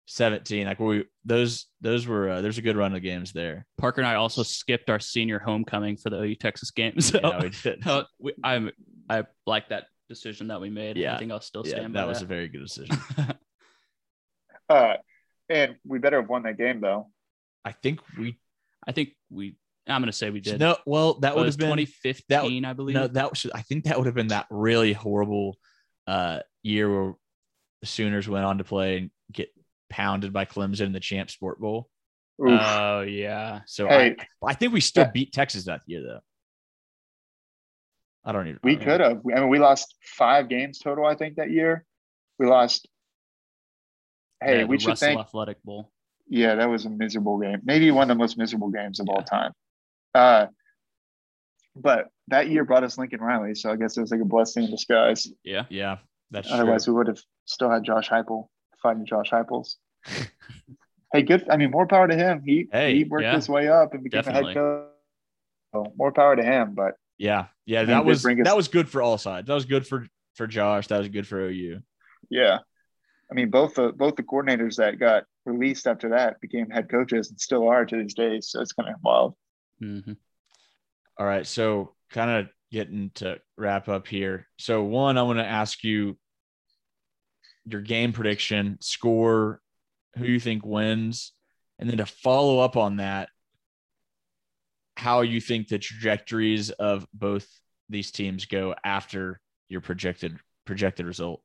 [0.07, 3.65] 17 like where we those those were uh, there's a good run of games there
[3.79, 6.95] Parker and I also skipped our senior homecoming for the OU Texas game.
[7.01, 7.87] So yeah, we did.
[7.87, 8.73] uh, we, I'm
[9.09, 10.97] I like that decision that we made.
[10.97, 11.15] Yeah.
[11.15, 12.23] I think I'll still yeah, stand that by was that.
[12.25, 12.97] Was a very good decision.
[14.69, 14.95] Uh,
[15.49, 17.09] and we better have won that game though.
[17.65, 18.39] I think we
[18.87, 19.57] I think we.
[19.87, 20.61] I'm gonna say we did.
[20.61, 20.77] no.
[20.87, 22.95] Well, that It would was have been 2015, I believe.
[22.95, 23.07] no.
[23.09, 25.59] That was I think that would have been that really horrible
[26.07, 27.15] uh year where
[27.81, 29.49] the Sooners went on to play and get
[29.89, 31.89] pounded by Clemson in the Champ Sport Bowl.
[32.43, 32.61] Oof.
[32.63, 33.61] Oh yeah.
[33.67, 34.17] So Hey.
[34.43, 35.11] I, I think we still Yeah.
[35.11, 36.21] beat Texas that year though.
[38.25, 38.61] I don't even.
[38.63, 39.21] we could have.
[39.35, 41.07] I mean, we lost five games total.
[41.07, 41.85] I think that year
[42.39, 42.87] we lost.
[44.43, 45.21] Hey, Yeah, we should Russell thank.
[45.21, 45.91] Athletic Bowl.
[46.33, 47.61] Yeah, that was a miserable game.
[47.65, 49.53] Maybe one of the most miserable games of all time.
[50.15, 50.47] Uh,
[51.77, 54.65] but that year brought us Lincoln Riley, so I guess it was like a blessing
[54.65, 55.27] in disguise.
[55.45, 55.65] Yeah.
[55.69, 55.99] Yeah,
[56.31, 56.57] that's true.
[56.57, 58.47] Otherwise, we would have still had Josh Heupel
[58.83, 59.75] fighting Josh Heupels.
[61.13, 61.47] hey, good.
[61.51, 62.43] I mean, more power to him.
[62.45, 64.53] He Hey, he worked yeah, his way up and became definitely.
[64.53, 64.87] a head coach.
[65.75, 66.75] So more power to him.
[66.75, 69.47] But Yeah, yeah, that was bring us- that was good for all sides.
[69.49, 70.87] That was good for for Josh.
[70.89, 71.81] That was good for OU.
[72.31, 72.59] yeah,
[73.31, 77.31] I mean, both the both the coordinators that got released after that became head coaches
[77.31, 78.51] and still are to these days.
[78.51, 79.35] So it's kind of wild.
[79.79, 80.13] hmm
[81.19, 84.47] All right, so kind of getting to wrap up here.
[84.59, 86.17] So one, I want to ask you
[87.65, 89.61] your game prediction, score,
[90.17, 91.33] who you think wins,
[91.79, 93.29] and then to follow up on that,
[94.97, 97.47] how you think the trajectories of both
[97.89, 101.43] these teams go after your projected projected result.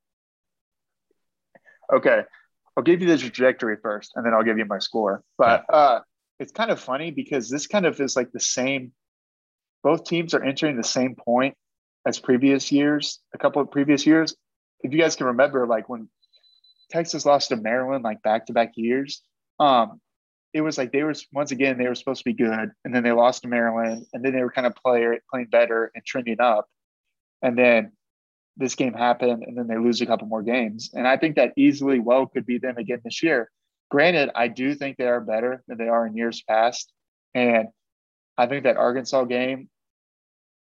[1.93, 2.23] Okay.
[2.75, 5.23] I'll give you the trajectory first and then I'll give you my score.
[5.37, 6.01] But uh,
[6.39, 8.91] it's kind of funny because this kind of is like the same.
[9.83, 11.55] Both teams are entering the same point
[12.05, 14.35] as previous years, a couple of previous years.
[14.81, 16.09] If you guys can remember, like when
[16.89, 19.21] Texas lost to Maryland, like back to back years,
[19.59, 20.01] um,
[20.53, 23.03] it was like they were once again they were supposed to be good, and then
[23.03, 26.39] they lost to Maryland, and then they were kind of play, playing better and trending
[26.39, 26.67] up,
[27.41, 27.91] and then
[28.57, 30.91] this game happened and then they lose a couple more games.
[30.93, 33.51] And I think that easily well could be them again this year.
[33.91, 36.91] Granted, I do think they are better than they are in years past.
[37.33, 37.67] And
[38.37, 39.69] I think that Arkansas game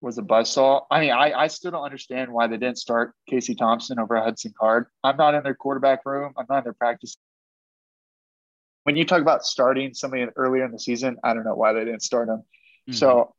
[0.01, 0.83] was a buzzsaw.
[0.91, 4.55] I mean, I, I still don't understand why they didn't start Casey Thompson over Hudson
[4.59, 4.87] Card.
[5.05, 6.33] I'm not in their quarterback room.
[6.39, 7.17] I'm not in their practice.
[8.85, 11.85] When you talk about starting somebody earlier in the season, I don't know why they
[11.85, 12.37] didn't start him.
[12.39, 12.93] Mm-hmm.
[12.95, 13.35] So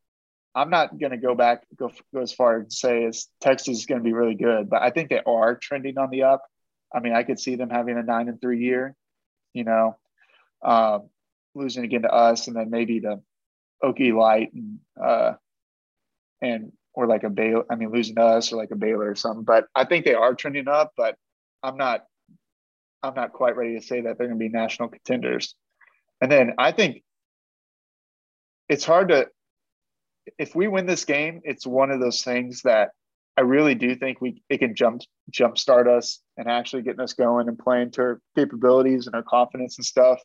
[0.53, 3.85] I'm not going to go back, go, go as far and say as Texas is
[3.85, 6.43] going to be really good, but I think they are trending on the up.
[6.93, 8.95] I mean, I could see them having a nine and three year,
[9.53, 9.97] you know,
[10.63, 11.09] um,
[11.55, 13.21] losing again to us and then maybe the
[13.83, 15.33] Okie Light and, uh,
[16.41, 19.15] and, or like a Baylor, I mean, losing to us or like a Baylor or
[19.15, 21.15] something, but I think they are trending up, but
[21.63, 22.03] I'm not,
[23.01, 25.55] I'm not quite ready to say that they're going to be national contenders.
[26.19, 27.03] And then I think
[28.67, 29.27] it's hard to,
[30.37, 32.91] if we win this game, it's one of those things that
[33.37, 35.01] I really do think we it can jump
[35.31, 39.77] jumpstart us and actually getting us going and playing to our capabilities and our confidence
[39.77, 40.19] and stuff.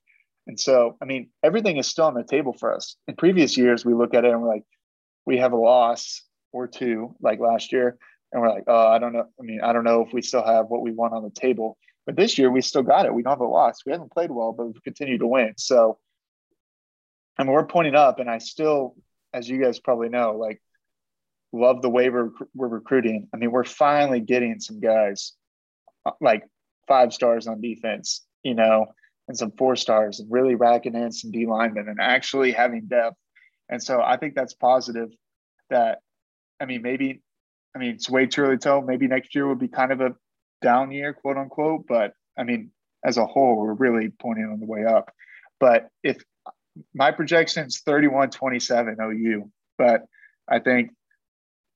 [0.47, 2.97] And so, I mean, everything is still on the table for us.
[3.09, 4.65] In previous years, we look at it and we're like,
[5.25, 6.23] we have a loss
[6.53, 7.97] or two, like last year,
[8.33, 9.27] and we're like, oh, I don't know.
[9.39, 11.77] I mean, I don't know if we still have what we want on the table.
[12.07, 13.13] But this year, we still got it.
[13.13, 13.79] We don't have a loss.
[13.85, 15.55] We haven't played well, but we've continued to win.
[15.57, 15.99] So,
[17.37, 18.95] I mean, we're pointing up, and I still
[19.33, 20.61] as you guys probably know, like
[21.53, 23.29] love the way we're, we're recruiting.
[23.33, 25.33] I mean, we're finally getting some guys
[26.05, 26.45] uh, like
[26.89, 28.87] five stars on defense, you know,
[29.29, 33.17] and some four stars and really racking in some D linemen and actually having depth.
[33.69, 35.11] And so I think that's positive
[35.71, 35.99] that,
[36.61, 37.23] I mean, maybe,
[37.75, 38.83] I mean, it's way too early to tell.
[38.83, 40.15] Maybe next year will be kind of a
[40.63, 41.87] down year, quote unquote.
[41.89, 42.71] But I mean,
[43.05, 45.13] as a whole, we're really pointing on the way up.
[45.59, 46.23] But if
[46.95, 50.03] my projection is 31 27 OU, but
[50.49, 50.91] I think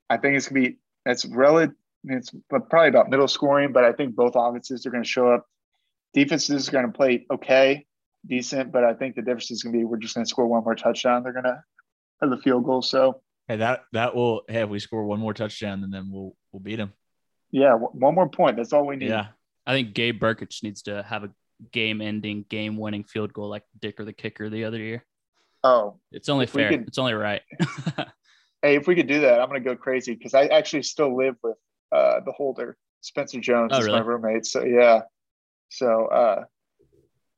[0.09, 1.75] I think it's gonna be that's relative
[2.05, 5.47] it's probably about middle scoring, but I think both offenses are gonna show up.
[6.15, 7.87] Defenses are gonna play okay,
[8.27, 10.75] decent, but I think the difference is gonna be we're just gonna score one more
[10.75, 11.23] touchdown.
[11.23, 11.63] They're gonna
[12.21, 12.83] have the field goal.
[12.83, 16.37] So Hey, that that will hey, if we score one more touchdown, then then we'll
[16.53, 16.93] we'll beat them.
[17.51, 18.57] yeah, one more point.
[18.57, 19.09] That's all we need.
[19.09, 19.27] Yeah.
[19.67, 21.31] I think Gabe Brkic needs to have a
[21.73, 25.05] game-ending, game-winning field goal like Dicker the kicker the other year.
[25.63, 26.71] Oh, It's only fair.
[26.71, 27.43] could- It's only right.
[28.63, 31.37] hey, if we could do that, I'm gonna go crazy because I actually still live
[31.43, 31.57] with
[31.93, 34.47] uh the holder, Spencer Jones Oh, is my roommate.
[34.47, 35.03] So yeah.
[35.71, 36.45] So uh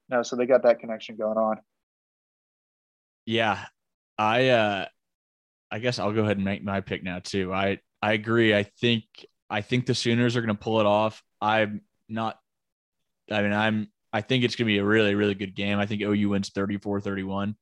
[0.08, 1.58] no, so they got that connection going on.
[3.26, 3.64] Yeah.
[4.18, 4.86] I uh
[5.70, 7.52] I guess I'll go ahead and make my pick now too.
[7.52, 8.54] I I agree.
[8.54, 9.04] I think
[9.48, 11.22] I think the Sooners are going to pull it off.
[11.40, 12.38] I'm not
[13.30, 15.78] I mean, I'm I think it's going to be a really really good game.
[15.78, 17.54] I think OU wins 34-31.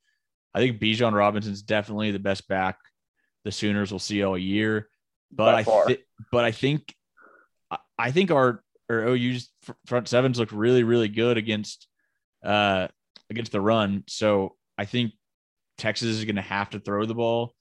[0.55, 2.77] I think Bijan Robinson's definitely the best back
[3.45, 4.89] the Sooners will see all year.
[5.33, 6.95] But I thi- but I think
[7.99, 9.49] I- think our our OU's
[9.87, 11.87] front sevens look really really good against
[12.45, 12.89] uh
[13.31, 14.03] against the run.
[14.09, 15.13] So I think
[15.79, 17.55] Texas is going to have to throw the ball.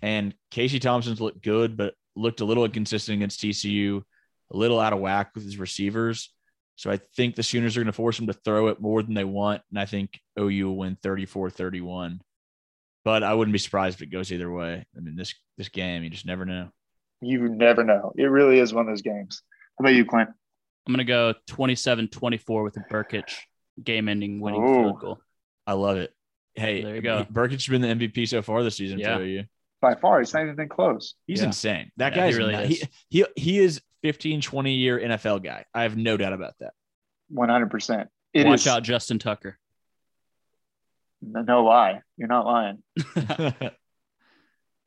[0.00, 4.02] And Casey Thompson's looked good, but looked a little inconsistent against TCU,
[4.52, 6.32] a little out of whack with his receivers.
[6.76, 9.14] So I think the Sooners are going to force them to throw it more than
[9.14, 9.62] they want.
[9.70, 12.20] And I think OU will win 34 31.
[13.04, 14.86] But I wouldn't be surprised if it goes either way.
[14.96, 16.70] I mean, this this game, you just never know.
[17.20, 18.12] You never know.
[18.16, 19.42] It really is one of those games.
[19.78, 20.30] How about you, Clint?
[20.86, 23.34] I'm going to go 27 24 with a Brkic
[23.82, 24.74] game ending winning Ooh.
[24.74, 25.18] field goal.
[25.66, 26.12] I love it.
[26.54, 27.24] Hey, There you go.
[27.32, 29.16] Brkic has been the MVP so far this season Yeah.
[29.16, 29.44] for OU.
[29.80, 31.14] By far, He's not even close.
[31.26, 31.46] He's Yeah.
[31.46, 31.90] insane.
[31.96, 32.88] That Yeah, he guy's really really is.
[33.08, 35.64] he, he he is 15, 20 year NFL guy.
[35.74, 36.72] I have no doubt about that.
[37.32, 38.06] 100%.
[38.34, 39.58] It Watch is- out, Justin Tucker.
[41.22, 42.00] No lie.
[42.16, 42.82] You're not lying.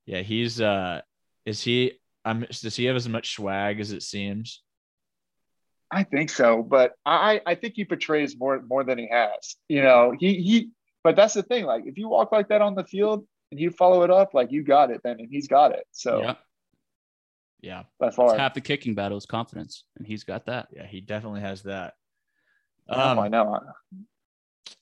[0.05, 1.01] yeah, he's uh
[1.45, 1.93] is he
[2.25, 4.61] I'm does he have as much swag as it seems?
[5.91, 9.55] I think so, but I I think he portrays more more than he has.
[9.69, 10.69] You know, he he.
[11.03, 11.65] But that's the thing.
[11.65, 14.51] Like, if you walk like that on the field and you follow it up, like
[14.51, 15.85] you got it, then and he's got it.
[15.91, 16.35] So yeah.
[17.61, 17.83] Yeah.
[17.99, 20.67] by It's half the kicking battle is confidence, and he's got that.
[20.71, 21.93] Yeah, he definitely has that.
[22.89, 23.59] um, I know.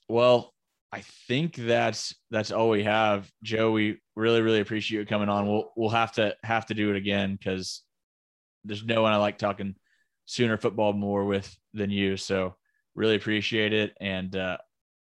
[0.09, 0.53] well,
[0.91, 3.31] I think that's that's all we have.
[3.41, 5.47] Joe, we really, really appreciate you coming on.
[5.47, 7.83] We'll we'll have to have to do it again because
[8.63, 9.75] there's no one I like talking
[10.25, 12.17] sooner football more with than you.
[12.17, 12.55] So
[12.95, 13.93] really appreciate it.
[13.99, 14.57] And uh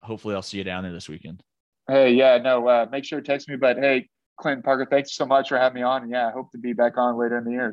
[0.02, 1.42] hopefully I'll see you down there this weekend.
[1.88, 2.66] Hey, yeah, no.
[2.66, 3.56] Uh, make sure to text me.
[3.56, 6.08] But hey, Clint Parker, thanks so much for having me on.
[6.08, 7.72] Yeah, I hope to be back on later in the year.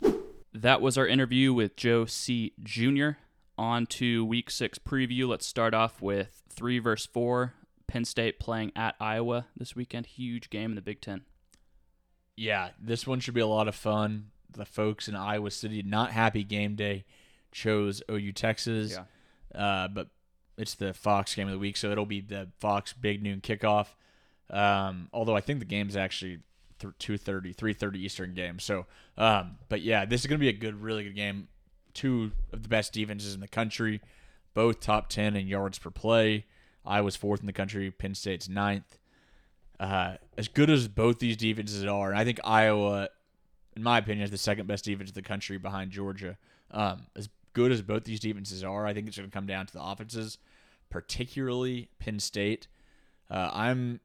[0.54, 2.54] That was our interview with Joe C.
[2.62, 3.12] Jr.
[3.58, 5.28] On to week six preview.
[5.28, 7.54] Let's start off with three versus four.
[7.88, 10.06] Penn State playing at Iowa this weekend.
[10.06, 11.22] Huge game in the Big Ten.
[12.36, 14.32] Yeah, this one should be a lot of fun.
[14.50, 17.06] The folks in Iowa City, not happy game day,
[17.52, 18.98] chose OU Texas.
[19.54, 20.08] Uh, but
[20.58, 23.88] it's the Fox game of the week, so it'll be the Fox big noon kickoff.
[24.50, 26.40] Um, although I think the game's actually
[26.82, 28.60] th- 2.30, 3.30 Eastern game.
[28.60, 28.86] So,
[29.18, 31.48] um, but yeah, this is going to be a good, really good game.
[31.94, 34.02] Two of the best defenses in the country,
[34.54, 36.46] both top 10 in yards per play.
[36.86, 38.98] Iowa's fourth in the country, Penn State's ninth.
[39.80, 43.10] Uh, as good as both these defenses are, and I think Iowa,
[43.76, 46.38] in my opinion, is the second best defense in the country behind Georgia.
[46.70, 49.66] Um, as good as both these defenses are, I think it's going to come down
[49.66, 50.38] to the offenses,
[50.90, 52.68] particularly Penn State.
[53.30, 54.02] Uh, I'm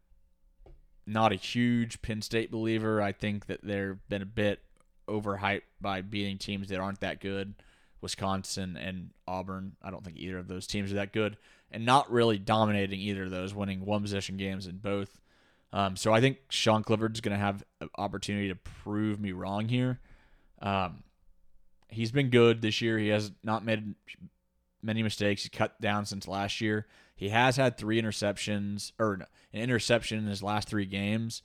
[1.06, 3.00] not a huge Penn State believer.
[3.00, 4.60] I think that they've been a bit
[5.08, 7.54] overhyped by beating teams that aren't that good.
[8.00, 9.76] Wisconsin and Auburn.
[9.82, 11.36] I don't think either of those teams are that good,
[11.70, 15.20] and not really dominating either of those, winning one possession games in both.
[15.72, 19.68] Um, so I think Sean Clifford's going to have an opportunity to prove me wrong
[19.68, 19.98] here.
[20.60, 21.02] Um,
[21.88, 22.98] he's been good this year.
[22.98, 23.94] He has not made
[24.82, 25.42] many mistakes.
[25.42, 26.86] He cut down since last year.
[27.16, 31.42] He has had three interceptions or an interception in his last three games,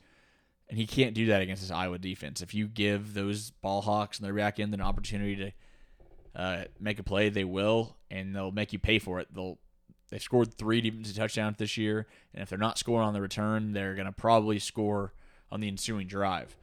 [0.70, 2.42] and he can't do that against this Iowa defense.
[2.42, 7.00] If you give those ball hawks and their back end an opportunity to uh, make
[7.00, 9.34] a play, they will, and they'll make you pay for it.
[9.34, 9.58] They'll
[10.10, 13.72] they've scored three defensive touchdowns this year, and if they're not scoring on the return,
[13.72, 15.14] they're going to probably score
[15.52, 16.56] on the ensuing drive.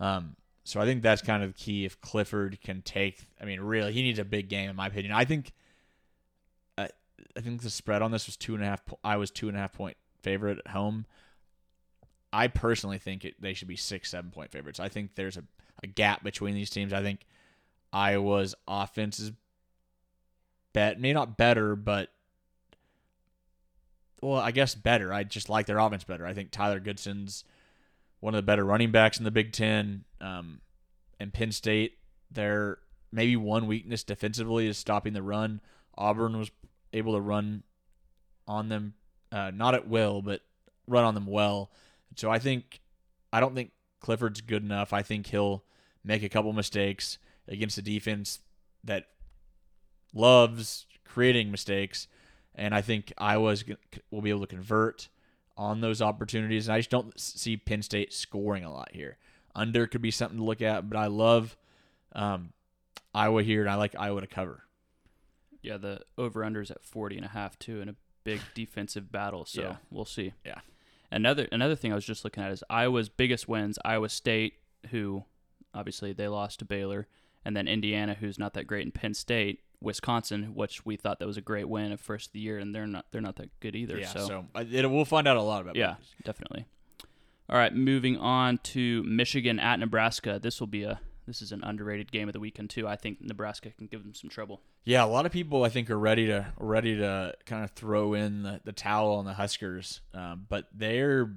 [0.00, 1.84] Um, so I think that's kind of the key.
[1.84, 5.12] If Clifford can take, I mean, really, he needs a big game, in my opinion.
[5.12, 5.52] I think,
[7.36, 8.82] I think the spread on this was two and a half.
[9.02, 11.06] I was two and a half point favorite at home.
[12.32, 14.80] I personally think it, they should be six, seven point favorites.
[14.80, 15.44] I think there's a,
[15.82, 16.92] a gap between these teams.
[16.92, 17.26] I think
[17.92, 19.32] Iowa's offense is
[20.72, 22.10] bet maybe not better, but
[24.22, 25.12] well, I guess better.
[25.12, 26.26] I just like their offense better.
[26.26, 27.44] I think Tyler Goodson's
[28.20, 30.04] one of the better running backs in the Big Ten.
[30.20, 30.60] Um,
[31.18, 31.98] and Penn State,
[32.30, 32.78] their
[33.10, 35.60] maybe one weakness defensively is stopping the run.
[35.98, 36.50] Auburn was
[36.92, 37.62] able to run
[38.46, 38.94] on them,
[39.30, 40.40] uh, not at will, but
[40.86, 41.70] run on them well.
[42.16, 42.80] So I think
[43.32, 43.70] I don't think
[44.00, 44.92] Clifford's good enough.
[44.92, 45.64] I think he'll
[46.04, 47.18] make a couple mistakes
[47.48, 48.40] against a defense
[48.84, 49.06] that
[50.12, 52.08] loves creating mistakes,
[52.54, 53.76] and I think Iowa's g-
[54.10, 55.08] will be able to convert
[55.56, 56.66] on those opportunities.
[56.66, 59.16] And I just don't see Penn State scoring a lot here.
[59.54, 61.56] Under could be something to look at, but I love
[62.14, 62.52] um,
[63.14, 64.64] Iowa here, and I like Iowa to cover.
[65.62, 67.94] Yeah, the over under is at 40 and a half too in a
[68.24, 69.76] big defensive battle, so Yeah.
[69.90, 70.32] we'll see.
[70.44, 70.60] Yeah.
[71.10, 74.54] Another another thing I was just looking at is Iowa's biggest wins, Iowa State,
[74.90, 75.24] who
[75.74, 77.06] obviously they lost to Baylor,
[77.44, 81.26] and then Indiana, who's not that great in Penn State, Wisconsin, which we thought that
[81.26, 83.50] was a great win at first of the year, and they're not they're not that
[83.60, 83.98] good either.
[83.98, 85.76] Yeah, so, so, it, we'll find out a lot about.
[85.76, 86.66] yeah, definitely.
[87.50, 90.38] All right, moving on to Michigan at Nebraska.
[90.42, 92.86] This will be a this is an underrated game of the weekend too.
[92.88, 94.60] I think Nebraska can give them some trouble.
[94.84, 98.14] Yeah, a lot of people I think are ready to ready to kind of throw
[98.14, 101.32] in the, the towel on the Huskers, um, but they're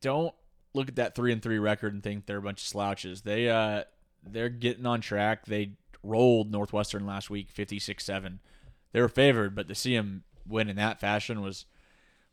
[0.00, 0.34] don't
[0.74, 3.22] look at that three and three record and think they're a bunch of slouches.
[3.22, 3.84] They uh
[4.24, 5.46] they're getting on track.
[5.46, 8.38] They rolled Northwestern last week, 56-7.
[8.92, 11.66] they were favored, but to see them win in that fashion was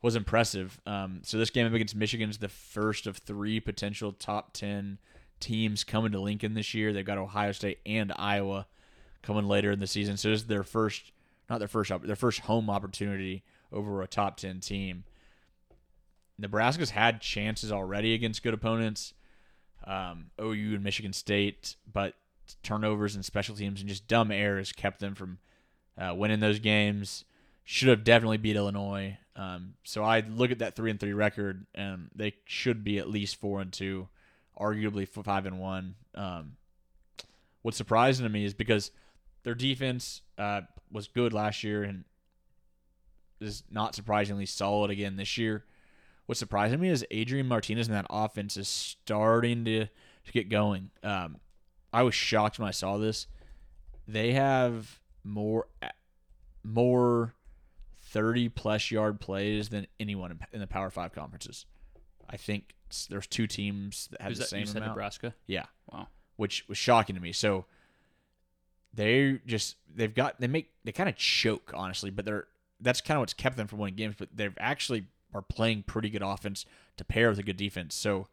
[0.02, 0.80] was impressive.
[0.86, 5.00] Um, so this game against Michigan is the first of three potential top ten
[5.40, 6.94] teams coming to Lincoln this year.
[6.94, 8.68] They've got Ohio State and Iowa
[9.22, 10.18] coming later in the season.
[10.18, 11.12] So this is their first,
[11.50, 15.04] not their first, their first home opportunity over a top ten team.
[16.38, 19.14] Nebraska's had chances already against good opponents,
[19.86, 22.16] um, OU and Michigan State, but
[22.62, 25.40] turnovers and special teams and just dumb errors kept them from
[25.98, 27.24] uh, winning those games.
[27.64, 29.18] Should have definitely beat Illinois.
[29.36, 33.10] Um, so I look at that three and three record, and they should be at
[33.10, 34.08] least four and two,
[34.60, 35.96] arguably five and one.
[36.14, 36.58] Um,
[37.62, 38.92] what's surprising to me is because
[39.44, 42.04] their defense uh, was good last year and
[43.42, 45.66] is not surprisingly solid again this year.
[46.26, 50.50] What's surprising to me is Adrian Martinez and that offense is starting to, to get
[50.50, 50.90] going.
[51.04, 51.38] Um,
[51.94, 53.28] I was shocked when I saw this.
[54.08, 55.68] They have more
[56.64, 57.34] more
[58.04, 61.66] 30 plus yard plays than anyone in the Power 5 conferences.
[62.30, 62.75] I think
[63.10, 64.92] there's two teams that have Who's the that, same you said amount.
[64.92, 65.34] Nebraska.
[65.48, 65.66] Yeah.
[65.92, 66.08] Wow.
[66.38, 67.32] Which was shocking to me.
[67.32, 67.66] So
[68.94, 72.48] they just they've got they make they kind of choke honestly, but they're
[72.80, 74.16] that's kind of what's kept them from winning games.
[74.18, 76.66] But they've actually are playing pretty good offense
[76.98, 77.96] to pair with a good defense.
[77.96, 78.28] So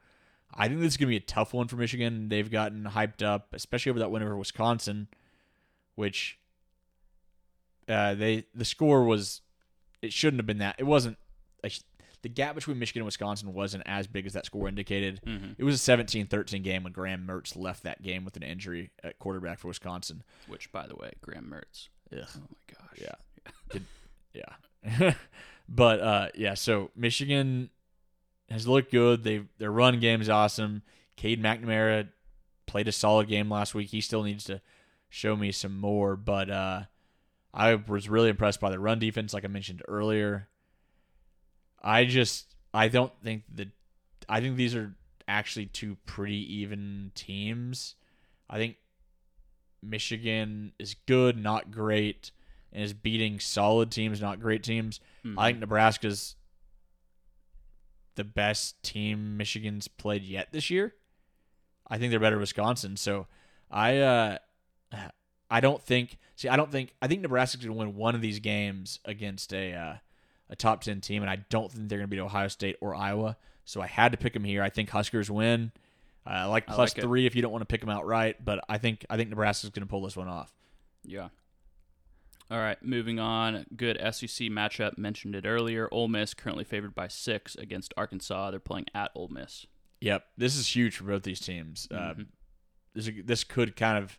[0.55, 2.28] I think this is gonna be a tough one for Michigan.
[2.28, 5.09] They've gotten hyped up, especially over that win over Wisconsin,
[5.94, 6.38] which
[7.88, 9.40] uh, they the score was
[10.00, 10.76] it shouldn't have been that.
[10.78, 11.16] It wasn't
[11.64, 11.70] a,
[12.22, 15.20] the gap between Michigan and Wisconsin wasn't as big as that score indicated.
[15.26, 15.56] Mhm.
[15.58, 19.18] It was a 17-13 game when Graham Mertz left that game with an injury at
[19.18, 20.22] quarterback for Wisconsin.
[20.46, 21.88] Which, by the way, Graham Mertz.
[22.12, 22.26] Ugh.
[22.36, 22.98] Oh my gosh.
[23.00, 23.50] Yeah.
[23.70, 23.86] Did-
[24.34, 25.14] yeah.
[25.68, 27.70] but uh, yeah, so Michigan
[28.50, 29.24] has looked good.
[29.24, 30.82] They their run game is awesome.
[31.16, 32.08] Cade McNamara
[32.66, 33.88] played a solid game last week.
[33.90, 34.60] He still needs to
[35.08, 36.82] show me some more, but uh,
[37.52, 40.48] I was really impressed by the run defense, like I mentioned earlier.
[41.82, 43.68] I just I don't think that
[44.28, 44.94] I think these are
[45.28, 47.96] actually two pretty even teams.
[48.48, 48.76] I think
[49.82, 52.30] Michigan is good, not great,
[52.72, 55.00] and is beating solid teams, not great teams.
[55.24, 55.34] Mhm.
[55.38, 56.36] I think Nebraska's
[58.14, 60.94] the best team Michigan's played yet this year.
[61.88, 62.96] I think they're better than Wisconsin.
[62.96, 63.26] So
[63.70, 64.38] I uh
[65.50, 68.38] I don't think see I don't think I think Nebraska's gonna win one of these
[68.38, 69.94] games against a uh,
[70.53, 73.36] a top ten team, and I don't think they're gonna beat Ohio State or Iowa.
[73.64, 74.62] So I had to pick them here.
[74.62, 75.72] I think Huskers win.
[76.26, 78.44] Uh, I like I plus like three if you don't want to pick them outright,
[78.44, 80.55] but I think I think Nebraska's gonna pull this one off.
[81.05, 81.28] Yeah.
[82.50, 83.64] All right, moving on.
[83.74, 84.98] Good SEC matchup.
[84.98, 85.88] Mentioned it earlier.
[85.90, 88.50] Ole Miss currently favored by six against Arkansas.
[88.50, 89.66] They're playing at Ole Miss.
[90.03, 91.88] Yep, this is huge for both these teams.
[91.90, 92.26] Uh, Mhm.
[92.94, 94.18] this this could kind of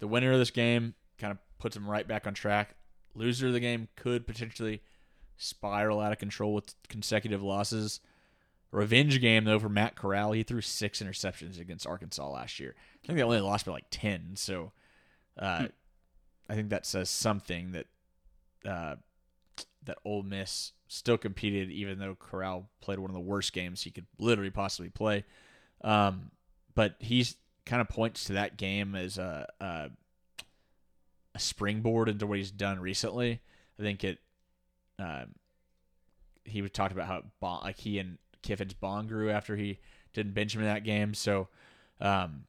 [0.00, 2.74] the winner of this game kind of puts them right back on track.
[3.14, 4.82] Loser of the game could potentially
[5.36, 8.00] spiral out of control with consecutive losses.
[8.70, 10.32] Revenge game though for Matt Corral.
[10.32, 12.74] He threw six interceptions against Arkansas last year.
[12.76, 14.32] I think they only lost by like ten.
[14.34, 14.72] So
[15.38, 15.66] uh,
[16.48, 17.86] I think that says something that
[18.68, 18.96] uh,
[19.84, 23.90] that Ole Miss still competed, even though Corral played one of the worst games he
[23.90, 25.24] could literally possibly play.
[25.82, 26.30] Um,
[26.74, 29.90] but he's kind of points to that game as a, a
[31.34, 33.40] a springboard into what he's done recently.
[33.78, 34.18] I think it.
[34.98, 35.34] Um,
[36.44, 39.78] he was talked about how it bond, like he and Kiffin's bond grew after he
[40.12, 41.14] didn't bench him in that game.
[41.14, 41.48] So,
[42.00, 42.44] um,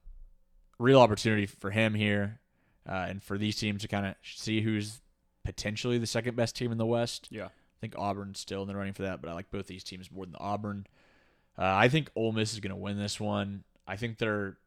[0.78, 2.40] real opportunity for him here,
[2.88, 5.02] uh, and for these teams to kind of see who's
[5.44, 7.28] potentially the second best team in the West.
[7.32, 7.46] Yeah.
[7.46, 10.12] I think Auburn's still in the running for that, but I like both these teams
[10.12, 10.88] more than Auburn.
[11.58, 13.64] Uh, I think Ole Miss is going to win this one.
[13.88, 14.58] I think their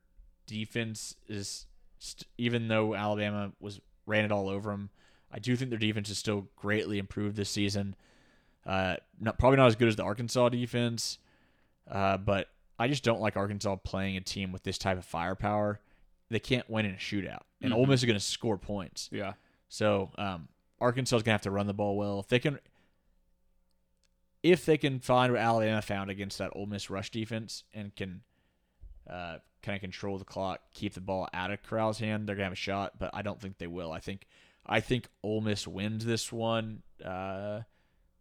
[0.47, 1.67] defense is,
[1.99, 4.91] st- even though Alabama was ran it all over them,
[5.33, 7.95] I do think their defense is still greatly improved this season.
[8.67, 11.19] Uh, not probably not as good as the Arkansas defense,
[11.91, 12.49] uh, but
[12.79, 15.81] I just don't like Arkansas playing a team with this type of firepower.
[16.31, 17.89] They can't win in a shootout, and Ole Mhm.
[17.91, 19.09] Miss is going to score points.
[19.13, 19.35] Yeah.
[19.69, 20.49] So um,
[20.81, 22.21] Arkansas is gonna have to run the ball well.
[22.21, 22.59] If they can,
[24.43, 28.23] if they can find what Alabama found against that Ole Miss rush defense and can
[29.09, 32.45] uh, kind of control the clock, keep the ball out of Corral's hand, they're gonna
[32.45, 32.99] have a shot.
[32.99, 33.91] But I don't think they will.
[33.93, 34.27] I think
[34.69, 36.83] I think Ole Miss wins this one.
[37.05, 37.61] Uh,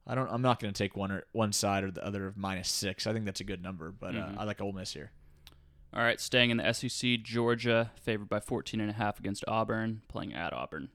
[0.05, 0.29] I don't.
[0.31, 3.05] I'm not gonna take one or one side or the other of minus six.
[3.05, 5.11] I think that's a good number, but uh, I like Ole Miss here.
[5.93, 10.01] All right, staying in the SEC, Georgia favored by 14 and a half against Auburn,
[10.09, 10.89] playing at Auburn.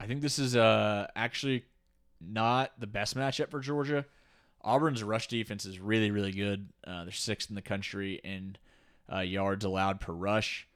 [0.00, 1.64] I think this is uh actually
[2.20, 4.04] not the best matchup for Georgia.
[4.62, 6.68] Auburn's rush defense is really really good.
[6.86, 8.56] Uh, they're sixth in the country in
[9.12, 10.67] uh, yards allowed per rush.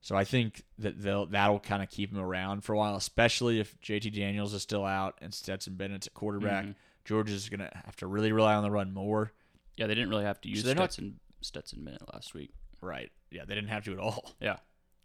[0.00, 3.58] So I think that they'll that'll kind of keep him around for a while, especially
[3.60, 6.64] if JT Daniels is still out and Stetson Bennett's at quarterback.
[6.66, 6.74] Mhm.
[7.04, 9.32] Georgia's gonna have to really rely on the run more.
[9.76, 12.50] Yeah, they didn't really have to use they're not- Stetson Stetson Bennett last week.
[12.80, 13.10] Right.
[13.30, 14.32] Yeah, they didn't have to at all.
[14.40, 14.58] Yeah.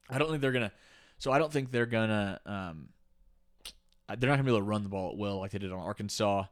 [0.10, 0.72] I don't think they're gonna.
[1.18, 2.40] So I don't think they're gonna.
[2.46, 2.90] Um,
[4.10, 5.72] uh, they're not gonna be able to run the ball at will like they did
[5.72, 6.46] on Arkansas.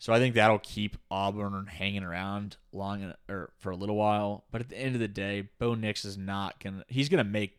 [0.00, 4.44] So I think that'll keep Auburn hanging around long or for a little while.
[4.52, 6.84] But at the end of the day, Bo Nix is not gonna.
[6.88, 7.58] He's gonna make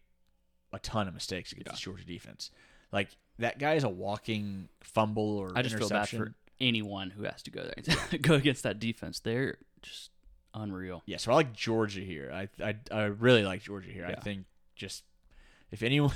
[0.71, 1.73] a ton of mistakes against Yeah.
[1.73, 2.51] the Georgia defense.
[2.91, 3.09] Like
[3.39, 7.41] that guy is a walking fumble or I just feel bad for anyone who has
[7.43, 9.19] to go there go against that defense.
[9.19, 10.11] They're just
[10.53, 11.03] unreal.
[11.05, 12.31] Yeah, so I like Georgia here.
[12.33, 14.05] I I, I really like Georgia here.
[14.05, 15.03] I think just
[15.71, 16.11] if anyone,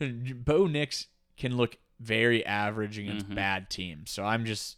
[0.34, 3.34] Bo Nix can look very average against Mhm.
[3.34, 4.10] bad teams.
[4.10, 4.76] So I'm just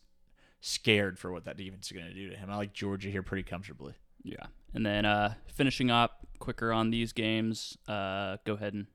[0.60, 2.50] scared for what that defense is going to do to him.
[2.50, 3.94] I like Georgia here pretty comfortably.
[4.22, 4.46] Yeah.
[4.74, 8.86] And then uh, finishing up quicker on these games, uh, go ahead and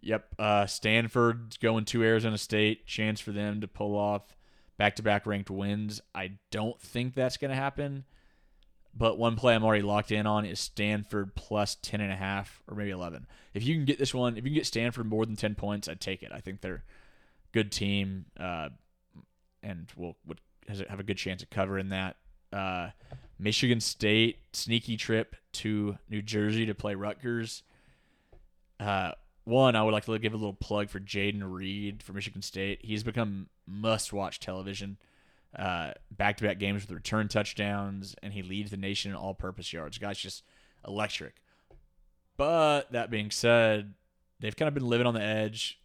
[0.00, 2.86] Yep, uh, Stanford's going to Arizona State.
[2.86, 4.36] Chance for them to pull off
[4.76, 6.00] back-to-back ranked wins.
[6.14, 8.04] I don't think that's going to happen.
[8.94, 13.26] But one play I'm already locked in on is Stanford plus 10.5 or maybe 11.
[13.54, 15.88] If you can get this one, if you can get Stanford more than 10 points,
[15.88, 16.32] I'd take it.
[16.32, 16.84] I think they're
[17.52, 18.70] good team uh,
[19.62, 22.16] and will would has have a good chance of covering that.
[22.52, 22.90] Uh,
[23.38, 27.62] Michigan State sneaky trip to New Jersey to play Rutgers.
[28.80, 29.12] Uh,
[29.44, 32.80] one, I would like to give a little plug for Jayden Reed for Michigan State.
[32.82, 34.98] He's become must-watch television.
[35.56, 39.96] Uh, back-to-back games with return touchdowns, and he leads the nation in all-purpose yards.
[39.98, 40.42] Guy's just
[40.86, 41.36] electric.
[42.36, 43.94] But that being said,
[44.38, 45.80] they've kind of been living on the edge,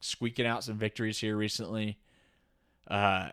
[0.00, 1.98] squeaking out some victories here recently.
[2.88, 3.28] Uh,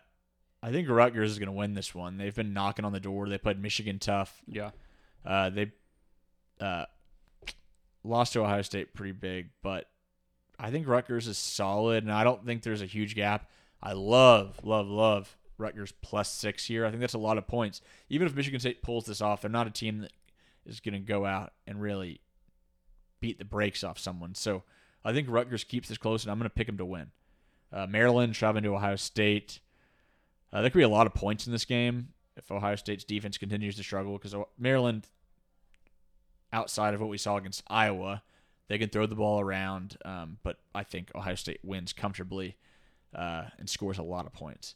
[0.62, 2.16] I think Rutgers is going to win this one.
[2.18, 3.28] They've been knocking on the door.
[3.28, 4.40] They played Michigan tough.
[4.46, 4.70] yeah.
[5.24, 5.72] Uh, they
[6.60, 6.84] uh,
[8.04, 9.88] lost to Ohio State pretty big, but
[10.58, 13.48] I think Rutgers is solid, and I don't think there's a huge gap.
[13.82, 16.86] I love, love, love Rutgers plus six here.
[16.86, 17.80] I think that's a lot of points.
[18.08, 20.12] Even if Michigan State pulls this off, they're not a team that
[20.66, 22.20] is going to go out and really
[23.20, 24.34] beat the brakes off someone.
[24.34, 24.62] So
[25.04, 27.10] I think Rutgers keeps this close, and I'm going to pick them to win.
[27.72, 29.60] Uh, Maryland traveling to Ohio State.
[30.52, 33.38] Uh, there could be a lot of points in this game if Ohio State's defense
[33.38, 35.08] continues to struggle because Maryland,
[36.52, 38.22] outside of what we saw against Iowa,
[38.68, 42.56] they can throw the ball around, um, but I think Ohio State wins comfortably
[43.14, 44.74] uh, and scores a lot of points.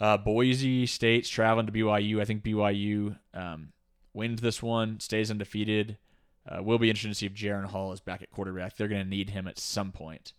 [0.00, 2.20] Uh, Boise State's traveling to BYU.
[2.20, 3.68] I think BYU um,
[4.12, 5.98] wins this one, stays undefeated.
[6.46, 8.76] Uh, will be interesting to see if Jaren Hall is back at quarterback.
[8.76, 10.32] They're going to need him at some point.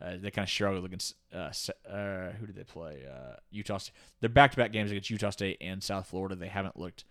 [0.00, 1.50] Uh, they kind of struggled against uh,
[1.90, 3.02] uh, who did they play?
[3.08, 3.78] Uh, Utah.
[3.78, 3.94] State.
[4.20, 6.36] Their back-to-back games against Utah State and South Florida.
[6.36, 7.04] They haven't looked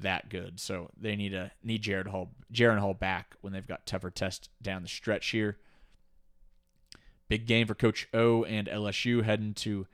[0.00, 3.86] that good, so they need a need Jared Hall, Jaren Hall back when they've got
[3.86, 5.58] tougher tests down the stretch here.
[7.28, 9.86] Big game for Coach O and LSU heading to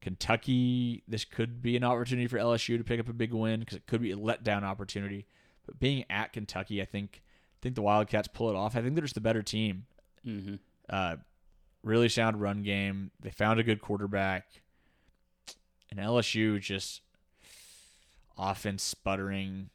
[0.00, 1.02] Kentucky.
[1.08, 3.86] This could be an opportunity for LSU to pick up a big win because it
[3.86, 5.26] could be a letdown opportunity.
[5.66, 8.76] But being at Kentucky, I think I think the Wildcats pull it off.
[8.76, 9.86] I think they're just the better team.
[10.24, 10.54] Mm-hmm.
[10.88, 11.16] Uh,
[11.86, 13.12] really sound run game.
[13.20, 14.44] They found a good quarterback.
[15.90, 17.00] And LSU just
[18.36, 19.70] offense sputtering,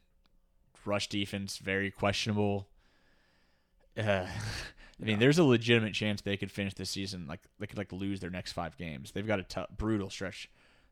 [0.84, 2.68] rush defense very questionable.
[3.98, 4.26] Uh,
[5.00, 7.92] I mean, there's a legitimate chance they could finish the season like they could like
[7.92, 9.10] lose their next five games.
[9.10, 10.48] They've got a brutal stretch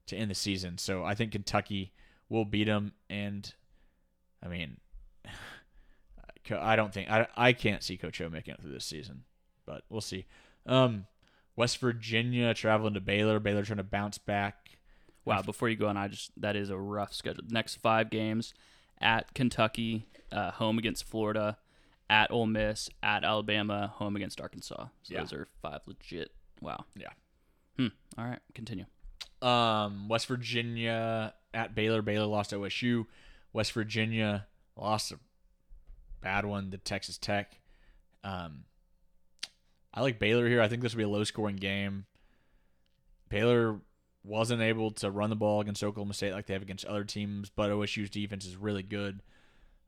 [0.06, 0.78] to end the season.
[0.78, 1.92] So I think Kentucky
[2.28, 2.92] will beat them.
[3.08, 3.52] And
[4.42, 4.78] I mean,
[6.50, 9.22] I don't think I I can't see Coach O making it through this season,
[9.66, 10.26] but we'll see.
[10.66, 11.06] Um,
[11.60, 13.38] West Virginia traveling to Baylor.
[13.38, 14.78] Baylor trying to bounce back.
[15.26, 15.42] Wow.
[15.42, 17.44] Before you go on, I just that is a rough schedule.
[17.50, 18.54] Next five games
[18.98, 21.58] at Kentucky, uh, home against Florida,
[22.08, 24.86] at Ole Miss, at Alabama, home against Arkansas.
[25.02, 25.20] So Yeah.
[25.20, 26.32] those are five legit.
[26.62, 26.86] Wow.
[26.96, 27.10] Yeah.
[27.76, 27.88] Hmm.
[28.16, 28.40] All right.
[28.54, 28.86] Continue.
[29.42, 32.00] Um, West Virginia at Baylor.
[32.00, 33.06] Baylor lost to OSU.
[33.52, 34.46] West Virginia
[34.76, 35.18] lost a
[36.22, 37.60] bad one to Texas Tech.
[38.24, 38.64] Um,
[39.92, 40.60] I like Baylor here.
[40.60, 42.06] I think this will be a low scoring game.
[43.28, 43.80] Baylor
[44.22, 47.50] wasn't able to run the ball against Oklahoma State like they have against other teams,
[47.50, 49.22] but OSU's defense is really good.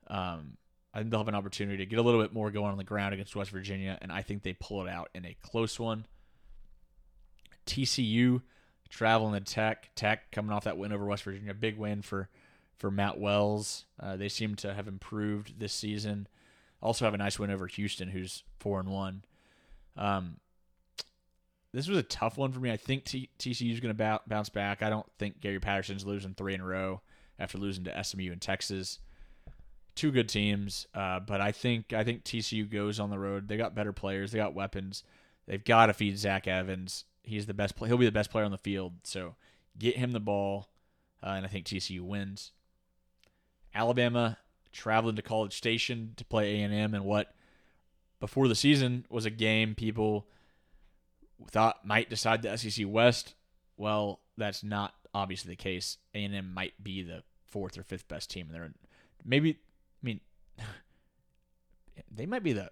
[0.07, 0.57] Um,
[0.93, 2.83] I think they'll have an opportunity to get a little bit more going on the
[2.83, 6.05] ground against West Virginia, and I think they pull it out in a close one.
[7.65, 8.41] TCU
[8.89, 9.89] traveling to Tech.
[9.95, 12.29] Tech coming off that win over West Virginia, big win for
[12.77, 13.85] for Matt Wells.
[13.99, 16.27] Uh, they seem to have improved this season.
[16.81, 19.23] Also have a nice win over Houston, who's four and one.
[19.97, 20.37] Um,
[21.73, 22.71] this was a tough one for me.
[22.71, 24.83] I think TCU is going to bounce back.
[24.83, 27.01] I don't think Gary Patterson's losing three in a row
[27.39, 28.99] after losing to SMU in Texas.
[29.95, 33.47] two good teams, uh, but I think I think TCU goes on the road.
[33.47, 34.31] They got better players.
[34.31, 35.03] They got weapons.
[35.47, 37.05] They've got to feed Zach Evans.
[37.23, 37.75] He's the best.
[37.75, 38.93] Play- he'll be the best player on the field.
[39.03, 39.35] So
[39.77, 40.69] get him the ball,
[41.23, 42.51] uh, and I think TCU wins.
[43.73, 44.37] Alabama
[44.71, 47.33] traveling to College Station to play A and M, and what
[48.23, 50.25] before the season was a game people
[51.51, 53.33] thought might decide the SEC West.
[53.75, 55.97] Well, that's not obviously the case.
[56.15, 58.71] A and M might be the fourth or fifth best team, and they're
[59.25, 59.49] maybe.
[59.51, 60.21] I mean,
[62.15, 62.71] they might be the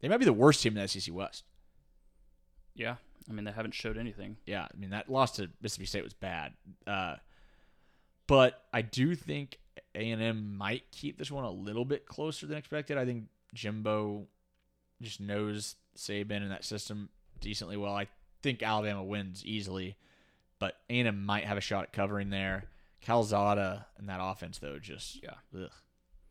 [0.00, 1.44] they might be the worst team in the SEC West.
[2.74, 2.96] Yeah,
[3.30, 4.36] I mean they haven't showed anything.
[4.46, 6.54] Yeah, I mean that loss to Mississippi State was bad,
[6.88, 7.14] uh,
[8.26, 9.60] but I do think
[9.94, 12.98] A and M might keep this one a little bit closer than expected.
[12.98, 14.26] I think Jimbo
[15.00, 17.08] just knows Saban and that system
[17.40, 17.94] decently well.
[17.94, 18.08] I
[18.42, 19.96] think Alabama wins easily,
[20.58, 22.64] but A and M might have a shot at covering there.
[23.00, 25.34] Calzada and that offense though, just Yeah.
[25.54, 25.70] ugh,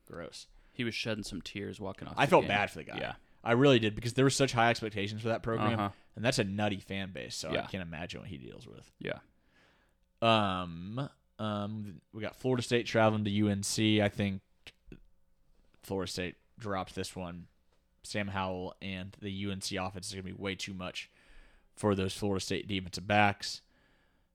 [0.07, 0.47] gross.
[0.71, 2.15] He was shedding some tears walking off.
[2.17, 2.49] I felt game.
[2.49, 2.97] bad for the guy.
[2.99, 3.13] Yeah,
[3.43, 5.89] I really did because there were such high expectations for that program, Uh-huh.
[6.15, 7.35] and that's a nutty fan base.
[7.35, 8.91] So I can't imagine what he deals with.
[8.99, 9.19] yeah.
[10.21, 11.09] Um,
[11.39, 14.01] um, we got Florida State traveling to UNC.
[14.01, 14.41] I think
[15.83, 17.47] Florida State drops this one.
[18.03, 21.09] Sam Howell and the UNC offense is going to be way too much
[21.75, 23.61] for those Florida State defensive backs.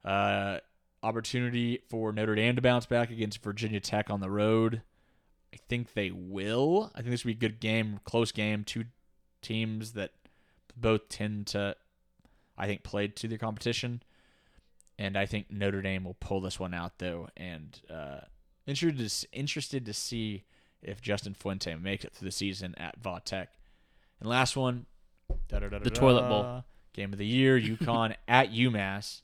[0.04, 0.58] Uh,
[1.02, 4.82] opportunity for Notre Dame to bounce back against Virginia Tech on the road.
[5.52, 6.90] I think they will.
[6.94, 8.64] I think this will be a good game, close game.
[8.64, 8.84] Two
[9.42, 10.12] teams that
[10.76, 11.76] both tend to,
[12.56, 14.02] I think, played to their competition
[14.98, 17.28] and I think Notre Dame will pull this one out though.
[17.36, 18.20] And uh,
[18.66, 20.44] interested interested to see
[20.82, 23.50] if Justin Fuente makes it through the season at Va Tech.
[24.20, 24.86] And last one,
[25.48, 26.64] The toilet bowl.
[26.92, 29.22] game of the year, UConn at UMass.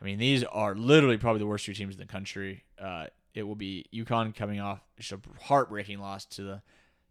[0.00, 2.64] I mean, these are literally probably the worst two teams in the country.
[2.78, 6.62] Uh, it will be UConn coming off a heartbreaking loss to the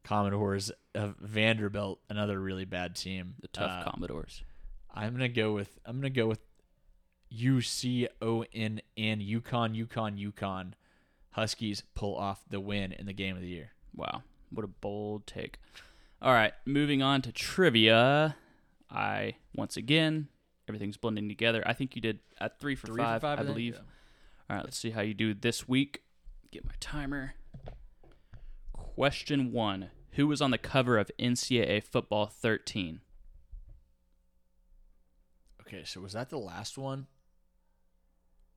[0.04, 3.36] Commodores of Vanderbilt, another really bad team.
[3.42, 4.44] The tough Uh, Commodores.
[4.94, 6.40] I'm gonna go with I'm gonna go with
[7.30, 10.74] U C O N N UConn UConn UConn.
[11.34, 13.72] Huskies pull off the win in the game of the year.
[13.96, 15.60] Wow, what a bold take.
[16.22, 18.36] All right, moving on to trivia.
[18.90, 20.30] I once again
[20.68, 21.62] everything's blending together.
[21.66, 23.74] I think you did at three for Three for five, five, I I think, believe.
[23.74, 23.80] yeah.
[24.50, 26.04] All right, let's see how you do this week.
[26.52, 27.34] Get my timer.
[28.72, 33.02] Question one: Who was on the cover of NCAA Football 13?
[35.62, 37.08] Okay, so was that the last one?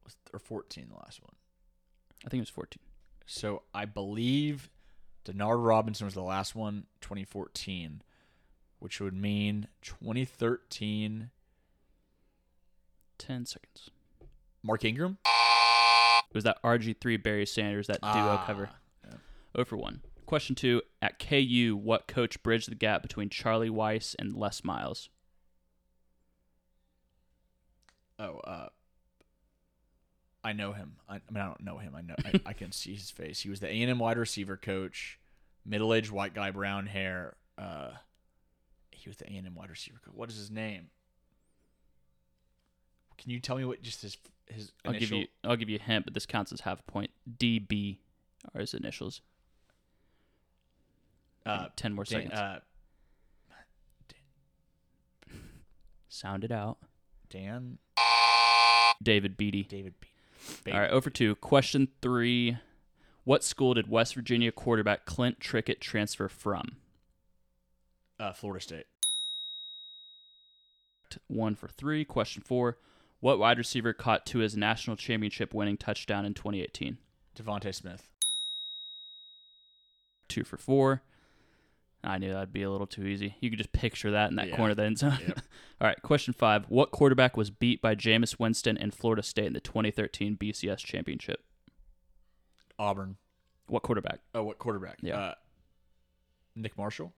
[0.04, 1.34] Was or 14 the last one?
[2.26, 2.80] I think it was 14.
[3.26, 4.70] So I believe
[5.24, 8.02] Denard Robinson was the last one, 2014,
[8.80, 11.30] which would mean 2013
[13.18, 13.90] 10 seconds.
[14.62, 15.18] Mark Ingram.
[15.24, 18.70] It was that RG3 Barry Sanders, that duo Ah, cover.
[19.54, 20.02] 0 for 1.
[20.26, 20.82] Question 2.
[21.00, 25.08] At KU, what coach bridged the gap between Charlie Weis and Les Miles?
[28.18, 28.68] Oh, uh,
[30.46, 30.92] I know him.
[31.08, 31.94] I, I mean, I don't know him.
[31.96, 32.14] I know.
[32.24, 33.40] I, I can see his face.
[33.40, 35.18] He was the A and M wide receiver coach,
[35.64, 37.34] middle-aged white guy, brown hair.
[37.58, 37.90] Uh,
[38.92, 40.14] he was the A and M wide receiver coach.
[40.14, 40.88] What is his name?
[43.18, 44.16] Can you tell me what just his
[44.46, 46.90] his I'll give you I'll give you a hint, but this counts as half a
[46.92, 47.10] point.
[47.38, 47.96] DB
[48.54, 49.22] are his initials.
[51.44, 52.34] uh, 10 more Dan- seconds.
[52.34, 52.60] uh,
[56.08, 56.78] Sound it out.
[57.28, 57.78] Dan
[59.02, 59.64] David Beaty.
[59.64, 59.94] David.
[60.64, 61.34] B- All right, over two.
[61.36, 62.58] Question three.
[63.24, 66.76] What school did West Virginia quarterback Clint Trickett transfer from?
[68.18, 68.86] uh, Florida State.
[71.28, 72.04] One for three.
[72.04, 72.78] Question four.
[73.20, 76.98] What wide receiver caught Tua's national championship winning touchdown in 2018?
[77.36, 78.08] DeVonta Smith.
[80.28, 81.02] Two for four.
[82.06, 83.34] I knew that'd be a little too easy.
[83.40, 84.56] You could just picture that in that Yeah.
[84.56, 85.18] corner of the end zone.
[85.26, 85.38] Yep.
[85.80, 86.64] All right, question five.
[86.68, 91.42] What quarterback was beat by Jameis Winston and Florida State in the 2013 BCS championship?
[92.78, 93.16] Auburn.
[93.66, 94.20] What quarterback?
[94.34, 94.98] Oh, what quarterback?
[95.02, 95.18] Yeah.
[95.18, 95.34] Uh,
[96.54, 97.12] Nick Marshall.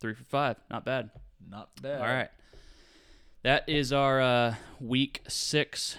[0.00, 0.56] Three for five.
[0.70, 1.10] Not bad.
[1.48, 2.00] Not bad.
[2.00, 2.28] All right.
[3.42, 5.96] That is our uh, week six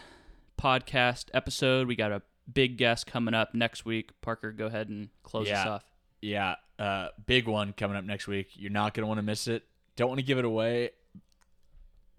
[0.60, 1.88] podcast episode.
[1.88, 2.22] We got a
[2.52, 4.10] big guest coming up next week.
[4.22, 5.61] Parker, go ahead and close Yeah.
[5.61, 5.84] us off.
[6.26, 8.49] Yeah, uh, big one coming up next week.
[8.56, 9.64] You're not going to want to miss it.
[9.95, 10.89] Don't want to give it away,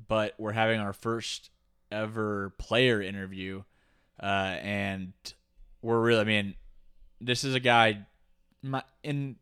[0.06, 1.50] but we're having our first
[1.90, 3.64] ever player interview,
[4.22, 5.12] uh, and
[5.82, 6.20] we're really.
[6.20, 6.54] I mean,
[7.20, 8.06] this is a guy
[8.62, 9.36] my, in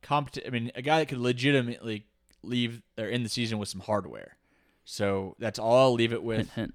[0.00, 2.06] competi- I mean, a guy that could legitimately
[2.44, 4.36] leave or end the season with some hardware.
[4.84, 6.48] So that's all I'll leave it with.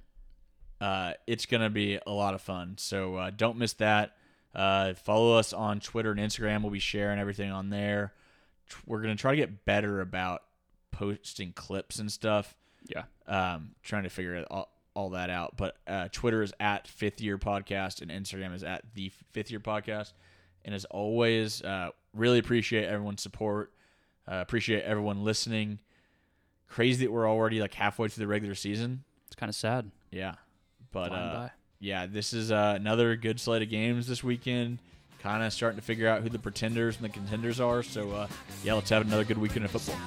[0.81, 2.76] Uh, it's gonna be a lot of fun.
[2.77, 4.15] So uh, don't miss that.
[4.54, 6.62] Uh, follow us on Twitter and Instagram.
[6.62, 8.14] We'll be sharing everything on there.
[8.86, 10.44] We're gonna try to get better about
[10.92, 12.56] posting clips and stuff.
[12.88, 13.04] Yeah.
[13.28, 15.56] Um, trying to figure it all, all that out.
[15.58, 19.60] But uh, Twitter is at Fifth Year Podcast and Instagram is at the Fifth Year
[19.60, 20.14] Podcast.
[20.66, 23.72] And as always, uh, really appreciate everyone's support.
[24.30, 25.80] Uh, appreciate everyone listening.
[26.68, 29.04] Crazy that we're already like halfway through the regular season.
[29.28, 29.90] It's kind of sad.
[30.12, 30.36] Yeah,
[30.92, 31.50] but uh.
[31.80, 34.80] Yeah, this is uh, another good slate of games this weekend.
[35.22, 37.84] Kind of starting to figure out who the pretenders and the contenders are.
[37.84, 38.27] So uh,
[38.64, 39.97] yeah, let's have another good weekend of football.